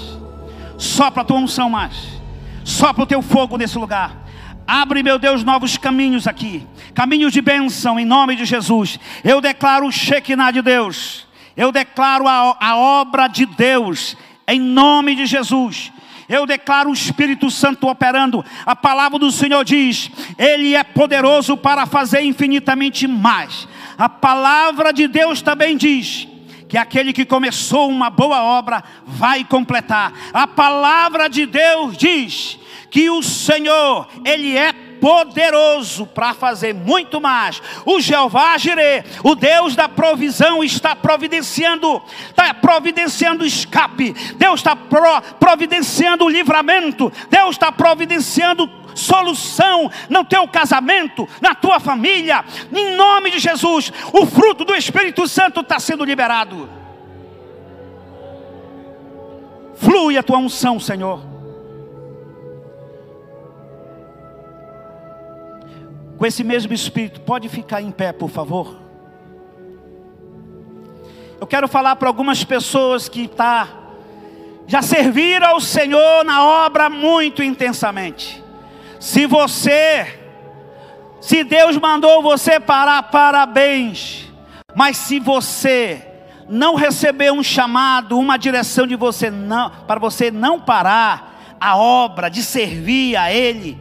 Sopra 0.77 1.23
a 1.23 1.25
tua 1.25 1.39
unção 1.39 1.71
mais. 1.71 2.21
Sopra 2.65 3.03
o 3.03 3.07
teu 3.07 3.23
fogo 3.23 3.57
nesse 3.57 3.79
lugar. 3.79 4.23
Abre, 4.67 5.03
meu 5.03 5.19
Deus, 5.19 5.43
novos 5.43 5.77
caminhos 5.77 6.27
aqui. 6.27 6.67
Caminhos 6.95 7.33
de 7.33 7.41
bênção 7.41 7.99
em 7.99 8.05
nome 8.05 8.37
de 8.37 8.45
Jesus. 8.45 8.99
Eu 9.25 9.41
declaro 9.41 9.87
o 9.87 9.93
Shekinah 9.93 10.51
de 10.51 10.63
Deus. 10.63 11.27
Eu 11.57 11.73
declaro 11.73 12.29
a, 12.29 12.57
a 12.61 12.77
obra 12.77 13.27
de 13.27 13.45
Deus 13.47 14.17
em 14.53 14.61
nome 14.61 15.15
de 15.15 15.27
Jesus. 15.27 15.93
Eu 16.29 16.47
declaro 16.47 16.91
o 16.91 16.95
Espírito 16.95 17.51
Santo 17.51 17.89
operando. 17.89 18.45
A 18.65 18.77
palavra 18.77 19.19
do 19.19 19.31
Senhor 19.31 19.65
diz: 19.65 20.11
Ele 20.39 20.75
é 20.75 20.85
poderoso 20.85 21.57
para 21.57 21.87
fazer 21.87 22.23
infinitamente 22.23 23.07
mais. 23.07 23.67
A 23.99 24.09
palavra 24.09 24.93
de 24.93 25.09
Deus 25.09 25.43
também 25.43 25.77
diz 25.77 26.29
que 26.69 26.79
aquele 26.79 27.13
que 27.13 27.25
começou 27.25 27.91
uma 27.91 28.09
boa 28.09 28.43
obra 28.43 28.83
vai 29.07 29.45
completar. 29.45 30.13
A 30.33 30.47
palavra 30.47 31.29
de 31.29 31.45
Deus 31.45 31.97
diz 31.97 32.59
que 32.91 33.11
o 33.11 33.23
Senhor, 33.23 34.09
Ele 34.25 34.57
é 34.57 34.73
poderoso 35.03 36.07
para 36.07 36.33
fazer 36.33 36.73
muito 36.73 37.21
mais. 37.21 37.61
O 37.85 38.01
Jeová 38.01 38.57
Jireh, 38.57 39.05
o 39.25 39.35
Deus 39.35 39.75
da 39.75 39.89
provisão, 39.89 40.63
está 40.63 40.95
providenciando, 40.95 42.01
está 42.31 42.55
providenciando 42.55 43.45
escape. 43.45 44.13
Deus 44.37 44.61
está 44.61 44.77
pro, 44.77 45.21
providenciando 45.41 46.25
o 46.25 46.29
livramento. 46.29 47.13
Deus 47.29 47.57
está 47.57 47.73
providenciando 47.73 48.71
solução 48.95 49.91
no 50.09 50.25
teu 50.25 50.47
casamento, 50.47 51.29
na 51.41 51.53
tua 51.53 51.81
família. 51.81 52.45
Em 52.73 52.95
nome 52.95 53.33
de 53.33 53.41
Jesus, 53.41 53.93
o 54.13 54.25
fruto 54.25 54.65
do 54.65 54.73
Espírito 54.73 55.27
Santo 55.27 55.63
está 55.63 55.81
sendo 55.81 56.05
liberado. 56.05 56.71
Flui 59.75 60.17
a 60.17 60.23
tua 60.23 60.39
unção, 60.39 60.79
Senhor. 60.79 61.32
Com 66.23 66.27
esse 66.27 66.45
mesmo 66.45 66.73
espírito, 66.73 67.21
pode 67.23 67.49
ficar 67.49 67.83
em 67.83 67.91
pé, 67.91 68.13
por 68.13 68.31
favor? 68.31 68.79
Eu 71.41 71.49
quero 71.49 71.67
falar 71.67 71.97
para 71.97 72.07
algumas 72.07 72.45
pessoas 72.45 73.09
que 73.09 73.27
tá, 73.27 73.69
já 74.65 74.81
serviram 74.83 75.49
ao 75.49 75.61
Senhor 75.61 76.25
na 76.25 76.45
obra 76.45 76.89
muito 76.89 77.43
intensamente. 77.43 78.41
Se 79.01 79.27
você, 79.27 80.17
se 81.21 81.43
Deus 81.43 81.77
mandou 81.77 82.23
você 82.23 82.61
parar, 82.61 83.03
parabéns. 83.03 84.31
Mas 84.77 84.99
se 84.99 85.19
você 85.19 86.07
não 86.49 86.77
receber 86.77 87.33
um 87.33 87.43
chamado, 87.43 88.17
uma 88.17 88.37
direção 88.37 88.87
de 88.87 88.95
você 88.95 89.29
não, 89.29 89.71
para 89.89 89.99
você 89.99 90.31
não 90.31 90.61
parar 90.61 91.57
a 91.61 91.77
obra 91.77 92.29
de 92.29 92.45
servir 92.45 93.17
a 93.17 93.33
Ele, 93.33 93.77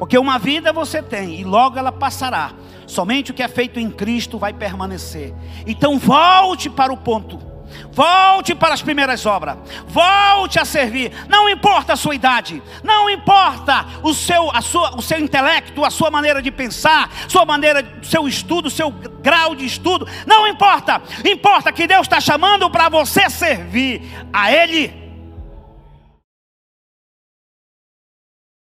porque 0.00 0.16
uma 0.16 0.38
vida 0.38 0.72
você 0.72 1.02
tem 1.02 1.38
e 1.38 1.44
logo 1.44 1.78
ela 1.78 1.92
passará. 1.92 2.52
Somente 2.86 3.32
o 3.32 3.34
que 3.34 3.42
é 3.42 3.48
feito 3.48 3.78
em 3.78 3.90
Cristo 3.90 4.38
vai 4.38 4.50
permanecer. 4.50 5.34
Então 5.66 5.98
volte 5.98 6.70
para 6.70 6.90
o 6.90 6.96
ponto. 6.96 7.38
Volte 7.92 8.54
para 8.54 8.72
as 8.72 8.80
primeiras 8.80 9.26
obras. 9.26 9.58
Volte 9.86 10.58
a 10.58 10.64
servir. 10.64 11.12
Não 11.28 11.50
importa 11.50 11.92
a 11.92 11.96
sua 11.96 12.14
idade. 12.14 12.62
Não 12.82 13.10
importa 13.10 13.84
o 14.02 14.14
seu, 14.14 14.50
a 14.50 14.62
sua, 14.62 14.96
o 14.96 15.02
seu 15.02 15.20
intelecto, 15.20 15.84
a 15.84 15.90
sua 15.90 16.10
maneira 16.10 16.40
de 16.40 16.50
pensar, 16.50 17.10
sua 17.28 17.44
maneira, 17.44 17.86
seu 18.02 18.26
estudo, 18.26 18.70
seu 18.70 18.90
grau 18.90 19.54
de 19.54 19.66
estudo. 19.66 20.08
Não 20.26 20.48
importa. 20.48 21.02
Importa 21.26 21.70
que 21.70 21.86
Deus 21.86 22.06
está 22.06 22.22
chamando 22.22 22.70
para 22.70 22.88
você 22.88 23.28
servir 23.28 24.00
a 24.32 24.50
Ele. 24.50 24.99